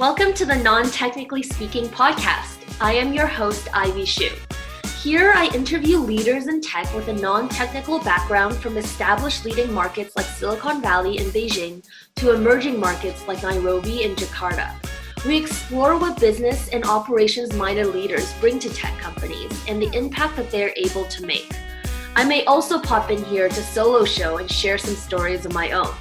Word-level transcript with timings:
Welcome 0.00 0.32
to 0.32 0.46
the 0.46 0.56
Non 0.56 0.88
Technically 0.90 1.42
Speaking 1.42 1.86
podcast. 1.86 2.64
I 2.80 2.94
am 2.94 3.12
your 3.12 3.26
host, 3.26 3.68
Ivy 3.74 4.04
Xu. 4.04 4.32
Here, 4.98 5.30
I 5.36 5.54
interview 5.54 5.98
leaders 5.98 6.46
in 6.46 6.62
tech 6.62 6.90
with 6.94 7.08
a 7.08 7.12
non 7.12 7.50
technical 7.50 7.98
background 7.98 8.56
from 8.56 8.78
established 8.78 9.44
leading 9.44 9.70
markets 9.74 10.16
like 10.16 10.24
Silicon 10.24 10.80
Valley 10.80 11.18
and 11.18 11.30
Beijing 11.34 11.84
to 12.16 12.32
emerging 12.32 12.80
markets 12.80 13.28
like 13.28 13.42
Nairobi 13.42 14.04
and 14.04 14.16
Jakarta. 14.16 14.72
We 15.26 15.36
explore 15.36 15.98
what 15.98 16.18
business 16.18 16.68
and 16.68 16.86
operations 16.86 17.52
minded 17.52 17.88
leaders 17.88 18.32
bring 18.40 18.58
to 18.60 18.72
tech 18.72 18.98
companies 18.98 19.52
and 19.68 19.82
the 19.82 19.94
impact 19.94 20.34
that 20.36 20.50
they're 20.50 20.72
able 20.76 21.04
to 21.04 21.26
make. 21.26 21.52
I 22.16 22.24
may 22.24 22.46
also 22.46 22.80
pop 22.80 23.10
in 23.10 23.22
here 23.24 23.50
to 23.50 23.62
solo 23.62 24.06
show 24.06 24.38
and 24.38 24.50
share 24.50 24.78
some 24.78 24.94
stories 24.94 25.44
of 25.44 25.52
my 25.52 25.72
own. 25.72 25.94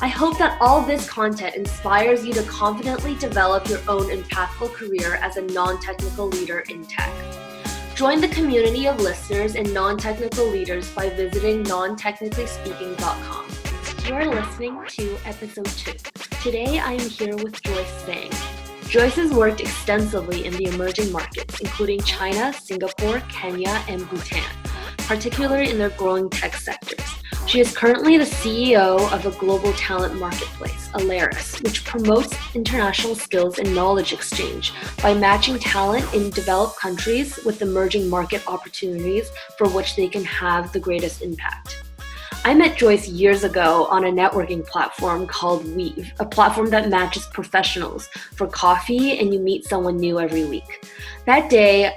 I 0.00 0.06
hope 0.06 0.38
that 0.38 0.56
all 0.60 0.80
this 0.80 1.10
content 1.10 1.56
inspires 1.56 2.24
you 2.24 2.32
to 2.34 2.44
confidently 2.44 3.16
develop 3.16 3.68
your 3.68 3.80
own 3.88 4.04
impactful 4.10 4.72
career 4.72 5.16
as 5.16 5.38
a 5.38 5.42
non 5.42 5.80
technical 5.80 6.28
leader 6.28 6.60
in 6.68 6.84
tech. 6.84 7.12
Join 7.96 8.20
the 8.20 8.28
community 8.28 8.86
of 8.86 9.00
listeners 9.00 9.56
and 9.56 9.74
non 9.74 9.98
technical 9.98 10.46
leaders 10.46 10.88
by 10.92 11.08
visiting 11.08 11.64
nontechnicallyspeaking.com. 11.64 13.46
You 14.06 14.14
are 14.14 14.26
listening 14.26 14.78
to 14.86 15.18
episode 15.24 15.66
2. 15.66 15.92
Today 16.44 16.78
I 16.78 16.92
am 16.92 17.08
here 17.10 17.34
with 17.34 17.60
Joyce 17.60 18.04
Zhang. 18.04 18.32
Joyce 18.88 19.16
has 19.16 19.32
worked 19.32 19.60
extensively 19.60 20.46
in 20.46 20.56
the 20.56 20.66
emerging 20.66 21.10
markets, 21.10 21.58
including 21.58 22.00
China, 22.02 22.52
Singapore, 22.52 23.18
Kenya, 23.28 23.82
and 23.88 24.08
Bhutan, 24.08 24.44
particularly 25.08 25.70
in 25.70 25.78
their 25.78 25.90
growing 25.90 26.30
tech 26.30 26.54
sectors. 26.54 27.07
She 27.48 27.60
is 27.60 27.74
currently 27.74 28.18
the 28.18 28.24
CEO 28.24 29.10
of 29.10 29.24
a 29.24 29.30
global 29.38 29.72
talent 29.72 30.20
marketplace, 30.20 30.90
Alariss, 30.92 31.62
which 31.64 31.82
promotes 31.82 32.36
international 32.54 33.14
skills 33.14 33.58
and 33.58 33.74
knowledge 33.74 34.12
exchange 34.12 34.74
by 35.02 35.14
matching 35.14 35.58
talent 35.58 36.12
in 36.12 36.28
developed 36.28 36.78
countries 36.78 37.42
with 37.46 37.62
emerging 37.62 38.06
market 38.10 38.46
opportunities 38.46 39.30
for 39.56 39.66
which 39.70 39.96
they 39.96 40.08
can 40.08 40.24
have 40.24 40.70
the 40.74 40.78
greatest 40.78 41.22
impact. 41.22 41.82
I 42.44 42.52
met 42.52 42.76
Joyce 42.76 43.08
years 43.08 43.44
ago 43.44 43.86
on 43.86 44.04
a 44.04 44.12
networking 44.12 44.66
platform 44.66 45.26
called 45.26 45.66
Weave, 45.74 46.12
a 46.20 46.26
platform 46.26 46.68
that 46.68 46.90
matches 46.90 47.24
professionals 47.32 48.08
for 48.34 48.46
coffee 48.46 49.18
and 49.18 49.32
you 49.32 49.40
meet 49.40 49.64
someone 49.64 49.96
new 49.96 50.20
every 50.20 50.44
week. 50.44 50.86
That 51.24 51.48
day, 51.48 51.96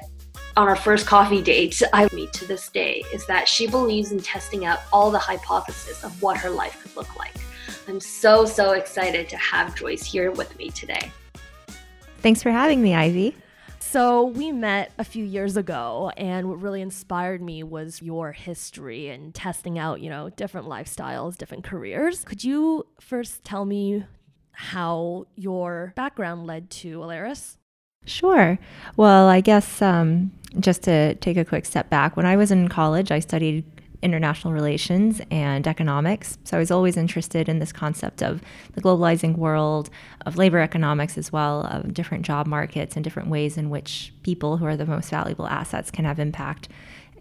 on 0.58 0.68
our 0.68 0.76
first 0.76 1.06
coffee 1.06 1.42
date, 1.42 1.82
I 1.94 2.10
meet 2.14 2.34
to 2.34 2.46
this 2.46 2.70
day 2.70 3.04
is 3.14 3.26
that 3.28 3.48
she 3.48 3.68
believes 3.68 4.12
in 4.12 4.20
testing 4.20 4.66
out 4.66 4.80
all 4.92 5.10
the 5.10 5.20
hypotheses 5.20 6.04
of 6.04 6.22
what 6.22 6.38
her 6.38 6.50
life 6.50 6.82
could 6.82 6.96
look 6.96 7.16
like. 7.18 7.36
I'm 7.88 8.00
so, 8.00 8.46
so 8.46 8.72
excited 8.72 9.30
to 9.30 9.38
have 9.38 9.76
Joyce 9.76 10.04
here 10.04 10.32
with 10.32 10.58
me 10.58 10.70
today. 10.70 11.12
Thanks 12.20 12.44
for 12.44 12.52
having 12.52 12.82
me, 12.82 12.94
Ivy. 12.94 13.36
So, 13.80 14.26
we 14.26 14.52
met 14.52 14.92
a 14.98 15.04
few 15.04 15.26
years 15.26 15.58
ago, 15.58 16.12
and 16.16 16.48
what 16.48 16.62
really 16.62 16.82
inspired 16.82 17.42
me 17.42 17.64
was 17.64 18.02
your 18.02 18.32
history 18.32 19.10
and 19.10 19.34
testing 19.34 19.78
out, 19.78 20.00
you 20.02 20.10
know, 20.10 20.30
different 20.30 20.68
lifestyles, 20.68 21.36
different 21.36 21.64
careers. 21.64 22.24
Could 22.24 22.44
you 22.44 22.86
first 23.00 23.44
tell 23.44 23.66
me 23.66 24.06
how 24.52 25.26
your 25.36 25.94
background 25.96 26.46
led 26.46 26.70
to 26.70 27.00
Alariss? 27.00 27.58
Sure. 28.06 28.58
Well, 28.98 29.28
I 29.28 29.42
guess 29.42 29.82
um, 29.82 30.32
just 30.60 30.84
to 30.84 31.16
take 31.16 31.38
a 31.38 31.46
quick 31.46 31.66
step 31.66 31.90
back, 31.90 32.18
when 32.18 32.26
I 32.26 32.36
was 32.36 32.52
in 32.52 32.68
college, 32.68 33.12
I 33.12 33.20
studied 33.20 33.64
international 34.02 34.54
relations 34.54 35.22
and 35.30 35.68
economics. 35.68 36.38
So 36.44 36.58
I 36.58 36.60
was 36.60 36.72
always 36.72 36.98
interested 36.98 37.48
in 37.48 37.60
this 37.60 37.72
concept 37.72 38.24
of 38.24 38.42
the 38.74 38.82
globalizing 38.82 39.38
world, 39.38 39.90
of 40.26 40.38
labor 40.38 40.60
economics 40.60 41.18
as 41.18 41.32
well, 41.32 41.62
of 41.68 41.94
different 41.94 42.26
job 42.26 42.48
markets 42.48 42.96
and 42.96 43.04
different 43.04 43.30
ways 43.30 43.58
in 43.58 43.70
which 43.70 44.14
people 44.24 44.58
who 44.58 44.66
are 44.66 44.76
the 44.76 44.86
most 44.86 45.10
valuable 45.10 45.48
assets 45.48 45.92
can 45.92 46.06
have 46.06 46.20
impact 46.20 46.68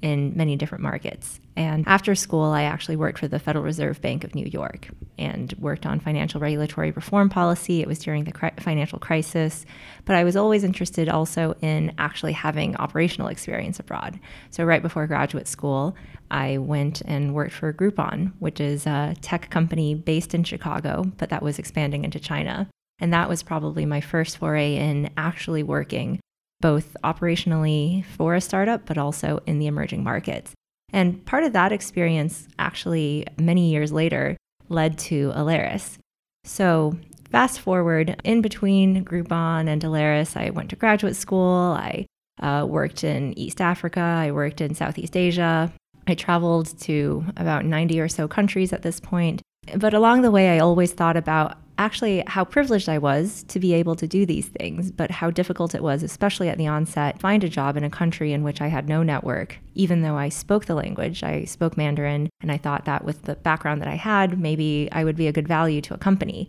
in 0.01 0.33
many 0.35 0.57
different 0.57 0.83
markets. 0.83 1.41
And 1.61 1.87
after 1.87 2.15
school, 2.15 2.53
I 2.53 2.63
actually 2.63 2.97
worked 2.97 3.19
for 3.19 3.29
the 3.29 3.39
Federal 3.39 3.63
Reserve 3.63 4.01
Bank 4.01 4.25
of 4.25 4.35
New 4.35 4.47
York 4.47 4.89
and 5.19 5.53
worked 5.59 5.85
on 5.85 6.01
financial 6.01 6.41
regulatory 6.41 6.91
reform 6.91 7.29
policy. 7.29 7.83
It 7.83 7.87
was 7.87 7.99
during 7.99 8.25
the 8.25 8.33
cri- 8.33 8.53
financial 8.59 8.99
crisis, 8.99 9.67
but 10.07 10.17
I 10.17 10.25
was 10.25 10.37
always 10.37 10.65
interested 10.65 11.11
also 11.11 11.55
in 11.61 11.93
actually 11.99 12.33
having 12.33 12.77
operational 12.77 13.29
experience 13.29 13.79
abroad. 13.79 14.19
So, 14.49 14.65
right 14.65 14.81
before 14.81 15.07
graduate 15.07 15.47
school, 15.47 15.95
I 16.31 16.57
went 16.57 17.03
and 17.03 17.35
worked 17.35 17.53
for 17.53 17.75
Groupon, 17.75 18.33
which 18.39 18.59
is 18.59 18.87
a 18.87 19.15
tech 19.21 19.51
company 19.51 19.95
based 19.95 20.33
in 20.33 20.45
Chicago, 20.45 21.13
but 21.19 21.29
that 21.29 21.43
was 21.43 21.59
expanding 21.59 22.07
into 22.07 22.19
China. 22.19 22.71
And 23.01 23.13
that 23.13 23.29
was 23.29 23.43
probably 23.43 23.85
my 23.85 24.01
first 24.01 24.39
foray 24.39 24.77
in 24.77 25.11
actually 25.19 25.63
working 25.63 26.21
both 26.63 26.97
operationally 27.05 28.07
for 28.07 28.35
a 28.35 28.41
startup, 28.41 28.87
but 28.87 28.97
also 28.97 29.41
in 29.45 29.59
the 29.59 29.67
emerging 29.67 30.03
markets. 30.03 30.55
And 30.93 31.25
part 31.25 31.45
of 31.45 31.53
that 31.53 31.73
experience, 31.73 32.49
actually, 32.59 33.27
many 33.39 33.71
years 33.71 33.93
later, 33.93 34.37
led 34.69 34.99
to 34.99 35.33
Alariss. 35.35 35.99
So, 36.45 36.97
fast 37.31 37.61
forward 37.61 38.21
in 38.25 38.41
between 38.41 39.05
Groupon 39.05 39.69
and 39.69 39.83
Alariss, 39.83 40.37
I 40.37 40.51
went 40.51 40.71
to 40.71 40.77
graduate 40.77 41.17
school. 41.17 41.77
I 41.79 42.07
uh, 42.41 42.67
worked 42.67 43.05
in 43.05 43.39
East 43.39 43.61
Africa. 43.61 44.01
I 44.01 44.31
worked 44.31 44.61
in 44.61 44.75
Southeast 44.75 45.17
Asia. 45.17 45.73
I 46.07 46.15
traveled 46.15 46.79
to 46.81 47.25
about 47.37 47.65
90 47.65 48.01
or 48.01 48.09
so 48.09 48.27
countries 48.27 48.73
at 48.73 48.83
this 48.83 48.99
point. 48.99 49.43
But 49.77 49.95
along 49.95 50.23
the 50.23 50.31
way, 50.31 50.51
I 50.51 50.59
always 50.59 50.93
thought 50.93 51.17
about 51.17 51.59
actually 51.81 52.23
how 52.27 52.45
privileged 52.45 52.89
I 52.89 52.99
was 52.99 53.43
to 53.45 53.59
be 53.59 53.73
able 53.73 53.97
to 53.97 54.07
do 54.07 54.27
these 54.27 54.49
things, 54.49 54.91
but 54.91 55.11
how 55.11 55.31
difficult 55.31 55.75
it 55.75 55.83
was, 55.83 56.03
especially 56.03 56.51
at 56.51 56.59
the 56.59 56.67
onset, 56.67 57.19
find 57.19 57.43
a 57.43 57.49
job 57.49 57.77
in 57.77 57.85
a 57.85 57.91
country 57.91 58.35
in 58.35 58.43
which 58.43 58.61
I 58.61 58.69
had 58.69 58.87
no 58.87 59.03
network, 59.03 59.59
even 59.75 60.03
though 60.03 60.17
I 60.17 60.29
spoke 60.29 60.67
the 60.67 60.75
language. 60.75 61.23
I 61.23 61.45
spoke 61.45 61.79
Mandarin, 61.79 62.29
and 62.43 62.53
I 62.53 62.59
thought 62.59 62.85
that 62.85 63.05
with 63.05 63.23
the 63.23 63.35
background 63.35 63.81
that 63.81 63.89
I 63.89 63.97
had, 63.97 64.39
maybe 64.39 64.91
I 64.93 65.05
would 65.05 65.17
be 65.17 65.27
a 65.27 65.33
good 65.33 65.49
value 65.49 65.81
to 65.83 65.95
a 65.95 65.99
company. 65.99 66.49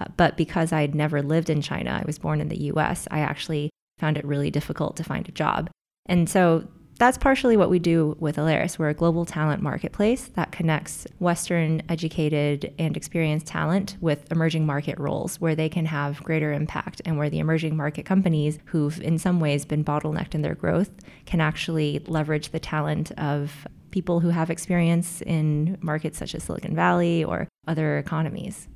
Uh, 0.00 0.06
but 0.16 0.36
because 0.36 0.72
I 0.72 0.80
had 0.80 0.96
never 0.96 1.22
lived 1.22 1.48
in 1.48 1.62
China, 1.62 2.00
I 2.02 2.04
was 2.04 2.18
born 2.18 2.40
in 2.40 2.48
the 2.48 2.64
US, 2.72 3.06
I 3.10 3.20
actually 3.20 3.70
found 3.98 4.18
it 4.18 4.24
really 4.24 4.50
difficult 4.50 4.96
to 4.96 5.04
find 5.04 5.28
a 5.28 5.32
job. 5.32 5.70
And 6.06 6.28
so 6.28 6.66
that's 6.98 7.18
partially 7.18 7.56
what 7.56 7.70
we 7.70 7.78
do 7.78 8.16
with 8.20 8.36
Alariss. 8.36 8.78
We're 8.78 8.90
a 8.90 8.94
global 8.94 9.24
talent 9.24 9.62
marketplace 9.62 10.30
that 10.34 10.52
connects 10.52 11.06
Western 11.18 11.82
educated 11.88 12.72
and 12.78 12.96
experienced 12.96 13.46
talent 13.46 13.96
with 14.00 14.30
emerging 14.30 14.66
market 14.66 14.98
roles 14.98 15.40
where 15.40 15.54
they 15.54 15.68
can 15.68 15.86
have 15.86 16.22
greater 16.22 16.52
impact 16.52 17.02
and 17.04 17.18
where 17.18 17.30
the 17.30 17.38
emerging 17.38 17.76
market 17.76 18.04
companies 18.04 18.58
who've 18.66 19.00
in 19.00 19.18
some 19.18 19.40
ways 19.40 19.64
been 19.64 19.84
bottlenecked 19.84 20.34
in 20.34 20.42
their 20.42 20.54
growth 20.54 20.90
can 21.26 21.40
actually 21.40 22.00
leverage 22.06 22.50
the 22.50 22.60
talent 22.60 23.10
of 23.12 23.66
people 23.90 24.20
who 24.20 24.30
have 24.30 24.50
experience 24.50 25.22
in 25.22 25.78
markets 25.80 26.18
such 26.18 26.34
as 26.34 26.42
Silicon 26.42 26.74
Valley 26.74 27.24
or 27.24 27.48
other 27.66 27.98
economies. 27.98 28.68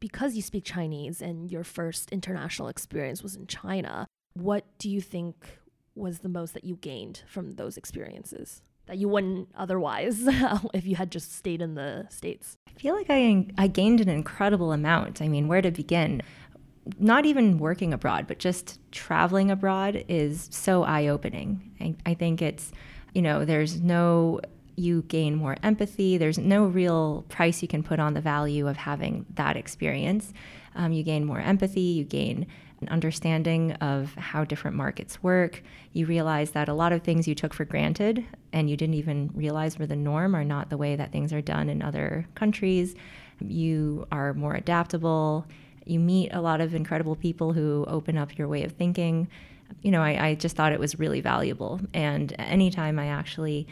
Because 0.00 0.34
you 0.34 0.42
speak 0.42 0.64
Chinese 0.64 1.20
and 1.20 1.50
your 1.50 1.64
first 1.64 2.10
international 2.10 2.68
experience 2.68 3.22
was 3.22 3.36
in 3.36 3.46
China, 3.46 4.06
what 4.34 4.64
do 4.78 4.88
you 4.88 5.00
think 5.00 5.58
was 6.00 6.20
the 6.20 6.28
most 6.28 6.54
that 6.54 6.64
you 6.64 6.76
gained 6.76 7.22
from 7.26 7.52
those 7.52 7.76
experiences 7.76 8.62
that 8.86 8.98
you 8.98 9.08
wouldn't 9.08 9.48
otherwise 9.56 10.22
if 10.74 10.84
you 10.84 10.96
had 10.96 11.12
just 11.12 11.32
stayed 11.32 11.62
in 11.62 11.74
the 11.74 12.06
states? 12.10 12.58
I 12.66 12.72
feel 12.78 12.94
like 12.94 13.06
I 13.08 13.46
I 13.56 13.68
gained 13.68 14.00
an 14.00 14.08
incredible 14.08 14.72
amount. 14.72 15.22
I 15.22 15.28
mean, 15.28 15.46
where 15.46 15.62
to 15.62 15.70
begin? 15.70 16.22
Not 16.98 17.24
even 17.24 17.58
working 17.58 17.92
abroad, 17.92 18.26
but 18.26 18.38
just 18.38 18.80
traveling 18.90 19.50
abroad 19.50 20.04
is 20.08 20.48
so 20.50 20.82
eye-opening. 20.82 21.72
I, 21.80 21.94
I 22.04 22.14
think 22.14 22.42
it's, 22.42 22.72
you 23.14 23.22
know, 23.22 23.44
there's 23.44 23.80
no 23.80 24.40
you 24.76 25.02
gain 25.02 25.34
more 25.36 25.56
empathy. 25.62 26.16
There's 26.16 26.38
no 26.38 26.64
real 26.64 27.24
price 27.28 27.62
you 27.62 27.68
can 27.68 27.82
put 27.82 28.00
on 28.00 28.14
the 28.14 28.20
value 28.20 28.66
of 28.66 28.76
having 28.76 29.26
that 29.34 29.56
experience. 29.56 30.32
Um, 30.74 30.92
you 30.92 31.02
gain 31.02 31.24
more 31.24 31.40
empathy, 31.40 31.80
you 31.80 32.04
gain 32.04 32.46
an 32.80 32.88
understanding 32.88 33.72
of 33.74 34.14
how 34.14 34.44
different 34.44 34.76
markets 34.76 35.22
work. 35.22 35.62
You 35.92 36.06
realize 36.06 36.52
that 36.52 36.68
a 36.68 36.74
lot 36.74 36.92
of 36.92 37.02
things 37.02 37.28
you 37.28 37.34
took 37.34 37.52
for 37.52 37.64
granted 37.64 38.24
and 38.52 38.70
you 38.70 38.76
didn't 38.76 38.94
even 38.94 39.30
realize 39.34 39.78
were 39.78 39.86
the 39.86 39.96
norm 39.96 40.34
are 40.34 40.44
not 40.44 40.70
the 40.70 40.76
way 40.76 40.96
that 40.96 41.12
things 41.12 41.32
are 41.32 41.40
done 41.42 41.68
in 41.68 41.82
other 41.82 42.26
countries. 42.34 42.94
You 43.40 44.06
are 44.10 44.34
more 44.34 44.54
adaptable. 44.54 45.46
You 45.84 45.98
meet 45.98 46.30
a 46.32 46.40
lot 46.40 46.60
of 46.60 46.74
incredible 46.74 47.16
people 47.16 47.52
who 47.52 47.84
open 47.88 48.16
up 48.16 48.38
your 48.38 48.48
way 48.48 48.64
of 48.64 48.72
thinking. 48.72 49.28
You 49.82 49.90
know, 49.90 50.02
I, 50.02 50.28
I 50.28 50.34
just 50.34 50.56
thought 50.56 50.72
it 50.72 50.80
was 50.80 50.98
really 50.98 51.20
valuable. 51.20 51.80
And 51.94 52.34
anytime 52.38 52.98
I 52.98 53.06
actually 53.06 53.66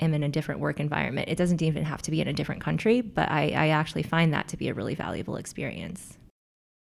am 0.00 0.14
in 0.14 0.22
a 0.22 0.28
different 0.28 0.60
work 0.60 0.80
environment, 0.80 1.28
it 1.28 1.36
doesn't 1.36 1.62
even 1.62 1.84
have 1.84 2.02
to 2.02 2.10
be 2.10 2.20
in 2.20 2.28
a 2.28 2.32
different 2.32 2.62
country, 2.62 3.00
but 3.00 3.30
I, 3.30 3.50
I 3.50 3.68
actually 3.68 4.02
find 4.02 4.32
that 4.34 4.48
to 4.48 4.56
be 4.56 4.68
a 4.68 4.74
really 4.74 4.94
valuable 4.94 5.36
experience. 5.36 6.15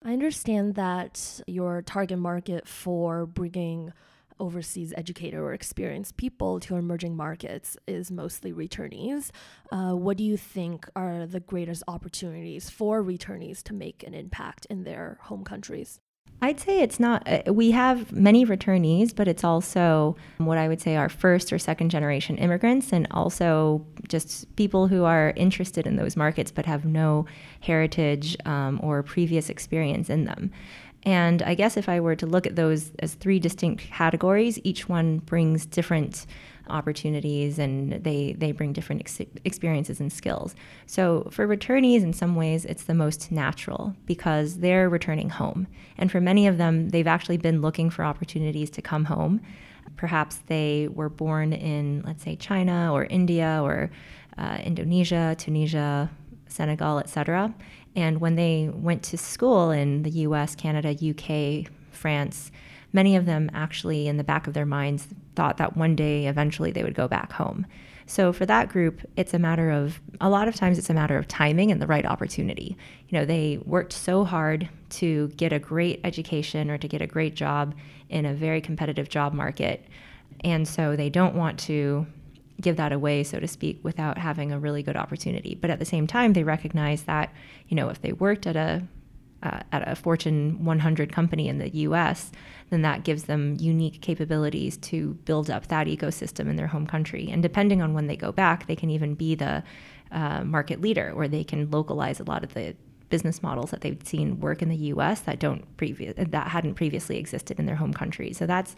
I 0.06 0.12
understand 0.12 0.76
that 0.76 1.42
your 1.48 1.82
target 1.82 2.20
market 2.20 2.68
for 2.68 3.26
bringing 3.26 3.94
overseas 4.38 4.94
educated 4.98 5.40
or 5.40 5.54
experienced 5.54 6.18
people 6.18 6.60
to 6.60 6.76
emerging 6.76 7.16
markets 7.16 7.78
is 7.88 8.12
mostly 8.12 8.52
returnees. 8.52 9.30
Uh, 9.72 9.94
what 9.94 10.18
do 10.18 10.24
you 10.26 10.36
think 10.36 10.90
are 10.96 11.26
the 11.26 11.40
greatest 11.40 11.84
opportunities 11.88 12.70
for 12.70 13.02
returnees 13.02 13.64
to 13.64 13.74
make 13.74 14.04
an 14.04 14.14
impact 14.14 14.66
in 14.70 14.84
their 14.84 15.20
home 15.22 15.46
countries? 15.46 16.02
I'd 16.42 16.60
say 16.60 16.82
it's 16.82 17.00
not, 17.00 17.26
uh, 17.26 17.54
we 17.54 17.72
have 17.72 18.12
many 18.12 18.46
returnees, 18.46 19.16
but 19.16 19.30
it's 19.30 19.46
also 19.46 20.18
what 20.40 20.58
I 20.58 20.68
would 20.68 20.82
say 20.82 20.98
are 20.98 21.08
first 21.08 21.54
or 21.54 21.60
second 21.60 21.90
generation 21.90 22.38
immigrants, 22.38 22.92
and 22.92 23.08
also 23.12 23.86
just 24.10 24.54
people 24.58 24.88
who 24.88 25.06
are 25.06 25.32
interested 25.38 25.88
in 25.88 25.96
those 25.96 26.18
markets 26.18 26.52
but 26.52 26.66
have 26.66 26.84
no 26.84 27.26
heritage 27.62 28.36
um, 28.46 28.80
or 28.84 29.04
previous 29.04 29.50
experience 29.50 30.10
in 30.10 30.26
them. 30.26 30.52
And 31.06 31.42
I 31.44 31.54
guess 31.54 31.78
if 31.78 31.90
I 31.90 32.00
were 32.00 32.16
to 32.16 32.26
look 32.26 32.48
at 32.48 32.56
those 32.56 32.92
as 33.00 33.14
three 33.14 33.40
distinct 33.40 33.86
categories, 33.92 34.60
each 34.64 34.88
one 34.88 35.20
brings 35.20 35.66
different 35.66 36.26
opportunities 36.70 37.60
and 37.60 38.04
they, 38.04 38.34
they 38.38 38.52
bring 38.52 38.74
different 38.74 39.02
ex- 39.02 39.32
experiences 39.44 40.00
and 40.00 40.12
skills. 40.12 40.56
So 40.86 41.28
for 41.32 41.48
returnees, 41.48 42.04
in 42.04 42.14
some 42.14 42.36
ways, 42.36 42.66
it's 42.66 42.84
the 42.84 42.94
most 42.94 43.32
natural 43.32 43.96
because 44.06 44.60
they're 44.60 44.90
returning 44.90 45.30
home. 45.30 45.68
And 45.98 46.12
for 46.12 46.22
many 46.22 46.48
of 46.48 46.58
them, 46.58 46.90
they've 46.90 47.08
actually 47.08 47.38
been 47.38 47.62
looking 47.62 47.90
for 47.90 48.04
opportunities 48.04 48.70
to 48.72 48.82
come 48.82 49.06
home. 49.06 49.42
Perhaps 49.98 50.40
they 50.48 50.88
were 50.92 51.10
born 51.10 51.54
in, 51.54 52.04
let's 52.06 52.24
say, 52.24 52.36
China 52.36 52.92
or 52.94 53.06
India 53.06 53.60
or 53.62 53.92
uh, 54.38 54.58
Indonesia, 54.64 55.36
Tunisia, 55.38 56.10
Senegal, 56.48 57.00
etc. 57.00 57.54
And 57.96 58.20
when 58.20 58.36
they 58.36 58.70
went 58.74 59.04
to 59.04 59.18
school 59.18 59.72
in 59.72 60.04
the 60.04 60.10
US, 60.12 60.56
Canada, 60.56 60.90
UK, 60.92 61.72
France, 61.92 62.52
many 62.94 63.16
of 63.16 63.26
them 63.26 63.50
actually, 63.54 64.08
in 64.08 64.18
the 64.18 64.24
back 64.24 64.48
of 64.48 64.54
their 64.54 64.66
minds, 64.66 65.08
thought 65.36 65.58
that 65.58 65.76
one 65.76 65.96
day 65.96 66.28
eventually 66.28 66.72
they 66.72 66.84
would 66.84 66.96
go 66.96 67.08
back 67.08 67.34
home. 67.34 67.66
So 68.06 68.34
for 68.34 68.46
that 68.46 68.70
group, 68.70 69.02
it's 69.16 69.34
a 69.34 69.40
matter 69.40 69.72
of, 69.72 70.00
a 70.20 70.30
lot 70.30 70.48
of 70.48 70.56
times, 70.56 70.78
it's 70.78 70.90
a 70.90 70.94
matter 70.94 71.18
of 71.18 71.28
timing 71.28 71.72
and 71.72 71.82
the 71.82 71.88
right 71.88 72.06
opportunity. 72.06 72.78
You 73.10 73.20
know, 73.20 73.26
they 73.26 73.60
worked 73.66 73.94
so 73.94 74.26
hard 74.26 74.70
to 74.92 75.30
get 75.30 75.54
a 75.54 75.60
great 75.60 76.02
education 76.04 76.70
or 76.70 76.78
to 76.78 76.88
get 76.88 77.02
a 77.02 77.08
great 77.08 77.36
job 77.36 77.74
in 78.10 78.26
a 78.26 78.34
very 78.34 78.62
competitive 78.62 79.10
job 79.10 79.34
market. 79.34 79.86
And 80.44 80.68
so 80.68 80.96
they 80.96 81.10
don't 81.10 81.36
want 81.36 81.60
to 81.62 82.06
give 82.62 82.78
that 82.78 82.92
away, 82.92 83.24
so 83.24 83.40
to 83.40 83.48
speak, 83.48 83.80
without 83.84 84.18
having 84.18 84.52
a 84.52 84.60
really 84.60 84.84
good 84.84 84.98
opportunity. 84.98 85.56
But 85.56 85.70
at 85.70 85.80
the 85.80 85.86
same 85.86 86.06
time, 86.06 86.34
they 86.34 86.44
recognize 86.44 87.04
that, 87.04 87.34
you 87.68 87.76
know, 87.76 87.90
if 87.90 88.02
they 88.02 88.14
worked 88.14 88.48
at 88.48 88.56
a 88.56 88.84
uh, 89.44 89.60
at 89.74 89.86
a 89.88 89.96
Fortune 89.96 90.64
100 90.64 91.12
company 91.12 91.50
in 91.50 91.58
the 91.58 91.70
US, 91.80 92.32
then 92.74 92.82
that 92.82 93.04
gives 93.04 93.24
them 93.24 93.56
unique 93.60 94.02
capabilities 94.02 94.78
to 94.78 95.14
build 95.26 95.50
up 95.50 95.68
that 95.68 95.88
ecosystem 95.88 96.50
in 96.50 96.56
their 96.56 96.68
home 96.68 96.88
country. 96.88 97.30
And 97.32 97.42
depending 97.42 97.82
on 97.82 97.94
when 97.94 98.08
they 98.08 98.18
go 98.18 98.32
back, 98.32 98.68
they 98.68 98.76
can 98.76 98.90
even 98.90 99.14
be 99.16 99.36
the 99.36 99.64
uh, 100.12 100.44
market 100.44 100.82
leader, 100.82 101.12
or 101.16 101.28
they 101.28 101.44
can 101.44 101.70
localize 101.72 102.20
a 102.20 102.24
lot 102.24 102.44
of 102.44 102.54
the 102.54 102.76
business 103.10 103.44
models 103.44 103.70
that 103.72 103.82
they've 103.82 104.02
seen 104.04 104.40
work 104.40 104.62
in 104.62 104.70
the 104.70 104.76
U.S. 104.76 105.22
that 105.22 105.40
don't 105.40 105.78
previous 105.78 106.16
that 106.18 106.48
hadn't 106.48 106.74
previously 106.74 107.20
existed 107.20 107.60
in 107.60 107.68
their 107.68 107.76
home 107.76 107.94
country. 107.94 108.34
So 108.34 108.48
that's 108.48 108.76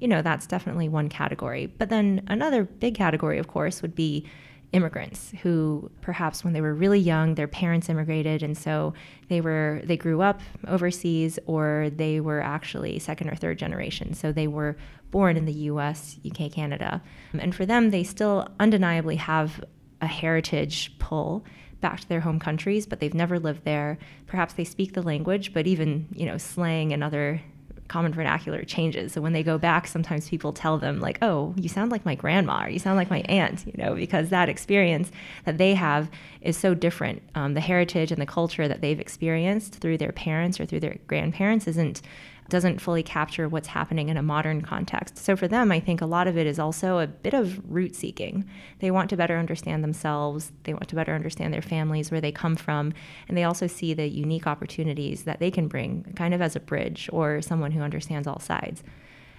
you 0.00 0.08
know, 0.08 0.22
that's 0.22 0.46
definitely 0.46 0.88
one 0.88 1.08
category. 1.08 1.66
But 1.66 1.88
then 1.88 2.22
another 2.26 2.64
big 2.64 2.94
category, 2.94 3.38
of 3.38 3.46
course, 3.48 3.82
would 3.82 3.94
be 3.94 4.26
immigrants 4.74 5.32
who 5.42 5.90
perhaps 6.00 6.42
when 6.42 6.52
they 6.52 6.60
were 6.60 6.74
really 6.74 6.98
young 6.98 7.34
their 7.36 7.48
parents 7.48 7.88
immigrated 7.88 8.42
and 8.42 8.58
so 8.58 8.92
they 9.28 9.40
were 9.40 9.80
they 9.84 9.96
grew 9.96 10.20
up 10.20 10.40
overseas 10.66 11.38
or 11.46 11.90
they 11.94 12.20
were 12.20 12.40
actually 12.40 12.98
second 12.98 13.28
or 13.28 13.36
third 13.36 13.58
generation 13.58 14.12
so 14.12 14.32
they 14.32 14.48
were 14.48 14.76
born 15.14 15.36
in 15.36 15.44
the 15.44 15.70
US, 15.70 16.18
UK, 16.28 16.50
Canada. 16.50 17.00
And 17.38 17.54
for 17.54 17.64
them 17.64 17.90
they 17.90 18.02
still 18.02 18.48
undeniably 18.58 19.14
have 19.14 19.62
a 20.00 20.08
heritage 20.08 20.98
pull 20.98 21.44
back 21.80 22.00
to 22.00 22.08
their 22.08 22.22
home 22.22 22.40
countries 22.40 22.84
but 22.84 22.98
they've 22.98 23.14
never 23.14 23.38
lived 23.38 23.64
there. 23.64 23.96
Perhaps 24.26 24.54
they 24.54 24.64
speak 24.64 24.92
the 24.92 25.02
language 25.02 25.54
but 25.54 25.68
even, 25.68 26.08
you 26.12 26.26
know, 26.26 26.36
slang 26.36 26.92
and 26.92 27.04
other 27.04 27.40
common 27.88 28.12
vernacular 28.12 28.62
changes. 28.64 29.12
So 29.12 29.20
when 29.20 29.32
they 29.32 29.42
go 29.42 29.58
back, 29.58 29.86
sometimes 29.86 30.28
people 30.28 30.52
tell 30.52 30.78
them, 30.78 31.00
like, 31.00 31.18
oh, 31.22 31.54
you 31.56 31.68
sound 31.68 31.92
like 31.92 32.04
my 32.04 32.14
grandma 32.14 32.64
or 32.64 32.68
you 32.68 32.78
sound 32.78 32.96
like 32.96 33.10
my 33.10 33.20
aunt, 33.22 33.66
you 33.66 33.74
know, 33.76 33.94
because 33.94 34.30
that 34.30 34.48
experience 34.48 35.10
that 35.44 35.58
they 35.58 35.74
have 35.74 36.10
is 36.40 36.56
so 36.56 36.74
different. 36.74 37.22
Um, 37.34 37.54
the 37.54 37.60
heritage 37.60 38.10
and 38.10 38.20
the 38.20 38.26
culture 38.26 38.68
that 38.68 38.80
they've 38.80 39.00
experienced 39.00 39.74
through 39.76 39.98
their 39.98 40.12
parents 40.12 40.58
or 40.58 40.66
through 40.66 40.80
their 40.80 40.98
grandparents 41.06 41.66
isn't 41.66 42.00
doesn't 42.48 42.80
fully 42.80 43.02
capture 43.02 43.48
what's 43.48 43.68
happening 43.68 44.08
in 44.08 44.16
a 44.16 44.22
modern 44.22 44.60
context. 44.60 45.18
So 45.18 45.34
for 45.36 45.48
them, 45.48 45.72
I 45.72 45.80
think 45.80 46.00
a 46.00 46.06
lot 46.06 46.26
of 46.26 46.36
it 46.36 46.46
is 46.46 46.58
also 46.58 46.98
a 46.98 47.06
bit 47.06 47.34
of 47.34 47.60
root 47.70 47.96
seeking. 47.96 48.48
They 48.80 48.90
want 48.90 49.10
to 49.10 49.16
better 49.16 49.38
understand 49.38 49.82
themselves, 49.82 50.52
they 50.64 50.72
want 50.72 50.88
to 50.88 50.94
better 50.94 51.14
understand 51.14 51.54
their 51.54 51.62
families, 51.62 52.10
where 52.10 52.20
they 52.20 52.32
come 52.32 52.56
from, 52.56 52.92
and 53.28 53.36
they 53.36 53.44
also 53.44 53.66
see 53.66 53.94
the 53.94 54.08
unique 54.08 54.46
opportunities 54.46 55.24
that 55.24 55.40
they 55.40 55.50
can 55.50 55.68
bring 55.68 56.12
kind 56.16 56.34
of 56.34 56.42
as 56.42 56.54
a 56.54 56.60
bridge 56.60 57.08
or 57.12 57.40
someone 57.40 57.72
who 57.72 57.80
understands 57.80 58.28
all 58.28 58.40
sides. 58.40 58.82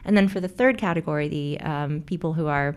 And 0.03 0.15
then 0.15 0.27
for 0.27 0.39
the 0.39 0.47
third 0.47 0.77
category, 0.77 1.27
the 1.27 1.59
um, 1.61 2.01
people 2.01 2.33
who 2.33 2.47
are 2.47 2.75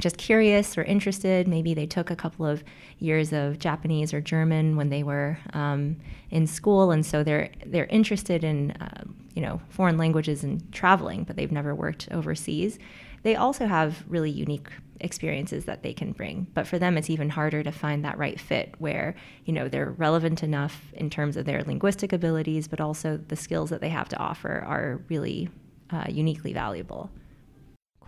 just 0.00 0.16
curious 0.16 0.76
or 0.76 0.82
interested. 0.84 1.46
Maybe 1.46 1.74
they 1.74 1.86
took 1.86 2.10
a 2.10 2.16
couple 2.16 2.44
of 2.46 2.64
years 2.98 3.32
of 3.32 3.58
Japanese 3.58 4.12
or 4.12 4.20
German 4.20 4.76
when 4.76 4.88
they 4.88 5.02
were 5.02 5.38
um, 5.52 5.96
in 6.30 6.46
school, 6.46 6.90
and 6.90 7.04
so 7.04 7.22
they're 7.22 7.50
they're 7.66 7.86
interested 7.86 8.44
in 8.44 8.72
uh, 8.72 9.04
you 9.34 9.42
know, 9.42 9.60
foreign 9.68 9.98
languages 9.98 10.44
and 10.44 10.72
traveling, 10.72 11.24
but 11.24 11.36
they've 11.36 11.52
never 11.52 11.74
worked 11.74 12.08
overseas, 12.10 12.78
they 13.24 13.36
also 13.36 13.66
have 13.66 14.04
really 14.08 14.30
unique 14.30 14.68
experiences 15.00 15.64
that 15.64 15.82
they 15.82 15.92
can 15.92 16.12
bring. 16.12 16.46
But 16.54 16.66
for 16.66 16.78
them, 16.78 16.96
it's 16.96 17.10
even 17.10 17.30
harder 17.30 17.62
to 17.62 17.72
find 17.72 18.04
that 18.04 18.16
right 18.16 18.38
fit 18.38 18.74
where, 18.78 19.16
you 19.44 19.52
know, 19.52 19.68
they're 19.68 19.90
relevant 19.90 20.42
enough 20.42 20.92
in 20.92 21.10
terms 21.10 21.36
of 21.36 21.46
their 21.46 21.62
linguistic 21.64 22.12
abilities, 22.12 22.68
but 22.68 22.80
also 22.80 23.16
the 23.16 23.36
skills 23.36 23.70
that 23.70 23.80
they 23.80 23.88
have 23.88 24.08
to 24.10 24.18
offer 24.18 24.62
are 24.64 25.00
really 25.08 25.48
uh, 25.90 26.04
uniquely 26.08 26.52
valuable. 26.52 27.10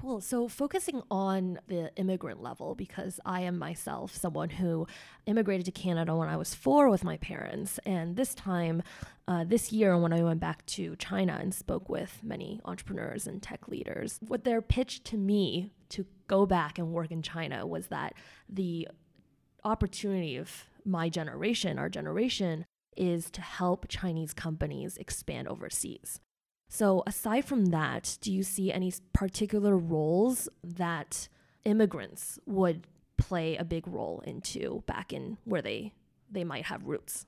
Cool. 0.01 0.21
So, 0.21 0.47
focusing 0.47 1.03
on 1.11 1.59
the 1.69 1.91
immigrant 1.97 2.43
level, 2.43 2.75
because 2.75 3.19
I 3.25 3.41
am 3.41 3.59
myself 3.59 4.15
someone 4.15 4.51
who 4.51 4.87
immigrated 5.25 5.65
to 5.67 5.73
Canada 5.73 6.15
when 6.15 6.29
I 6.29 6.37
was 6.37 6.55
four 6.55 6.91
with 6.91 7.03
my 7.03 7.17
parents. 7.17 7.81
And 7.87 8.15
this 8.15 8.35
time, 8.35 8.83
uh, 9.27 9.45
this 9.45 9.73
year, 9.73 9.97
when 9.97 10.13
I 10.13 10.23
went 10.23 10.39
back 10.39 10.67
to 10.67 10.97
China 10.97 11.39
and 11.41 11.55
spoke 11.55 11.89
with 11.89 12.21
many 12.23 12.61
entrepreneurs 12.67 13.27
and 13.27 13.43
tech 13.43 13.69
leaders, 13.69 14.19
what 14.21 14.45
their 14.45 14.61
pitch 14.61 15.03
to 15.05 15.17
me 15.17 15.73
to 15.88 16.05
go 16.29 16.45
back 16.45 16.79
and 16.79 16.93
work 16.93 17.11
in 17.11 17.23
China 17.23 17.67
was 17.67 17.87
that 17.87 18.12
the 18.50 18.87
opportunity 19.65 20.37
of 20.37 20.67
my 20.85 21.09
generation, 21.09 21.79
our 21.79 21.88
generation, 21.88 22.67
is 22.99 23.31
to 23.31 23.41
help 23.41 23.87
Chinese 23.88 24.35
companies 24.35 24.99
expand 24.99 25.49
overseas. 25.49 26.21
So, 26.68 27.02
aside 27.06 27.44
from 27.44 27.66
that, 27.66 28.18
do 28.20 28.32
you 28.32 28.42
see 28.42 28.73
any 28.73 28.92
particular 29.12 29.76
roles 29.76 30.49
that 30.64 31.28
immigrants 31.64 32.38
would 32.46 32.87
play 33.16 33.56
a 33.56 33.64
big 33.64 33.87
role 33.87 34.23
into 34.26 34.82
back 34.87 35.12
in 35.12 35.38
where 35.44 35.62
they 35.62 35.92
they 36.30 36.44
might 36.44 36.66
have 36.66 36.87
roots? 36.87 37.26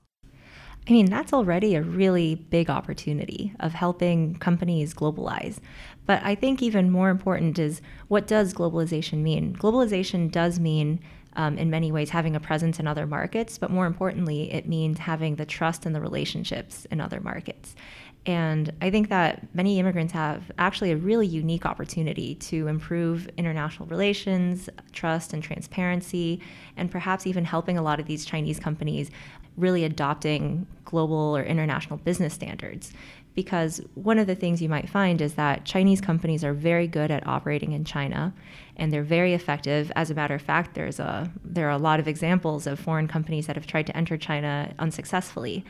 I 0.87 0.91
mean, 0.91 1.05
that's 1.05 1.33
already 1.33 1.75
a 1.75 1.81
really 1.81 2.35
big 2.35 2.69
opportunity 2.69 3.53
of 3.59 3.73
helping 3.73 4.35
companies 4.35 4.93
globalize. 4.93 5.59
But 6.05 6.21
I 6.23 6.35
think 6.35 6.61
even 6.61 6.89
more 6.89 7.09
important 7.09 7.59
is 7.59 7.81
what 8.07 8.27
does 8.27 8.53
globalization 8.53 9.19
mean? 9.19 9.55
Globalization 9.55 10.31
does 10.31 10.59
mean 10.59 10.99
um, 11.33 11.57
in 11.57 11.69
many 11.69 11.91
ways 11.91 12.09
having 12.09 12.35
a 12.35 12.39
presence 12.39 12.79
in 12.79 12.87
other 12.87 13.05
markets, 13.05 13.57
but 13.57 13.69
more 13.69 13.85
importantly, 13.85 14.51
it 14.51 14.67
means 14.67 14.97
having 14.97 15.35
the 15.35 15.45
trust 15.45 15.85
and 15.85 15.93
the 15.93 16.01
relationships 16.01 16.85
in 16.85 16.99
other 16.99 17.19
markets. 17.19 17.75
And 18.25 18.73
I 18.81 18.91
think 18.91 19.09
that 19.09 19.47
many 19.55 19.79
immigrants 19.79 20.13
have 20.13 20.51
actually 20.57 20.91
a 20.91 20.97
really 20.97 21.25
unique 21.25 21.65
opportunity 21.65 22.35
to 22.35 22.67
improve 22.67 23.29
international 23.37 23.87
relations, 23.87 24.69
trust, 24.91 25.33
and 25.33 25.41
transparency, 25.41 26.41
and 26.75 26.91
perhaps 26.91 27.25
even 27.25 27.45
helping 27.45 27.77
a 27.77 27.81
lot 27.81 27.99
of 27.99 28.07
these 28.07 28.25
Chinese 28.25 28.59
companies 28.59 29.09
really 29.57 29.83
adopting 29.83 30.67
global 30.85 31.35
or 31.35 31.43
international 31.43 31.97
business 31.97 32.33
standards. 32.33 32.93
Because 33.35 33.81
one 33.95 34.19
of 34.19 34.27
the 34.27 34.35
things 34.35 34.61
you 34.61 34.69
might 34.69 34.89
find 34.89 35.21
is 35.21 35.35
that 35.35 35.63
Chinese 35.63 36.01
companies 36.01 36.43
are 36.43 36.53
very 36.53 36.87
good 36.87 37.11
at 37.11 37.25
operating 37.25 37.71
in 37.71 37.85
China 37.85 38.33
and 38.75 38.91
they're 38.91 39.03
very 39.03 39.33
effective. 39.33 39.91
As 39.95 40.09
a 40.09 40.15
matter 40.15 40.35
of 40.35 40.41
fact, 40.41 40.75
there's 40.75 40.99
a, 40.99 41.31
there 41.45 41.67
are 41.67 41.71
a 41.71 41.77
lot 41.77 41.99
of 41.99 42.07
examples 42.07 42.67
of 42.67 42.79
foreign 42.79 43.07
companies 43.07 43.47
that 43.47 43.55
have 43.55 43.67
tried 43.67 43.87
to 43.87 43.95
enter 43.95 44.17
China 44.17 44.73
unsuccessfully 44.77 45.63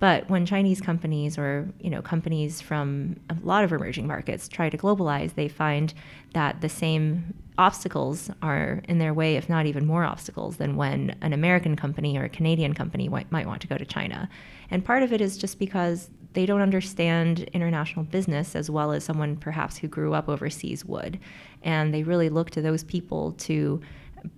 But 0.00 0.28
when 0.30 0.46
Chinese 0.46 0.80
companies 0.80 1.38
or 1.38 1.68
you 1.78 1.90
know 1.90 2.02
companies 2.02 2.60
from 2.60 3.16
a 3.28 3.36
lot 3.42 3.62
of 3.62 3.72
emerging 3.72 4.06
markets 4.08 4.48
try 4.48 4.68
to 4.68 4.76
globalize, 4.76 5.34
they 5.34 5.46
find 5.46 5.94
that 6.34 6.62
the 6.62 6.68
same 6.68 7.34
obstacles 7.58 8.30
are 8.40 8.80
in 8.88 8.98
their 8.98 9.12
way, 9.12 9.36
if 9.36 9.48
not 9.48 9.66
even 9.66 9.86
more 9.86 10.02
obstacles 10.02 10.56
than 10.56 10.76
when 10.76 11.14
an 11.20 11.34
American 11.34 11.76
company 11.76 12.16
or 12.16 12.24
a 12.24 12.28
Canadian 12.28 12.72
company 12.72 13.08
might, 13.08 13.30
want 13.30 13.60
to 13.60 13.68
go 13.68 13.76
to 13.76 13.84
China. 13.84 14.28
And 14.70 14.82
part 14.82 15.02
of 15.02 15.12
it 15.12 15.20
is 15.20 15.36
just 15.36 15.58
because 15.58 16.08
they 16.32 16.46
don't 16.46 16.62
understand 16.62 17.40
international 17.52 18.06
business 18.06 18.56
as 18.56 18.70
well 18.70 18.92
as 18.92 19.04
someone 19.04 19.36
perhaps 19.36 19.76
who 19.76 19.88
grew 19.88 20.14
up 20.14 20.28
overseas 20.28 20.86
would. 20.86 21.18
And 21.62 21.92
they 21.92 22.02
really 22.02 22.30
look 22.30 22.48
to 22.50 22.62
those 22.62 22.84
people 22.84 23.32
to 23.32 23.82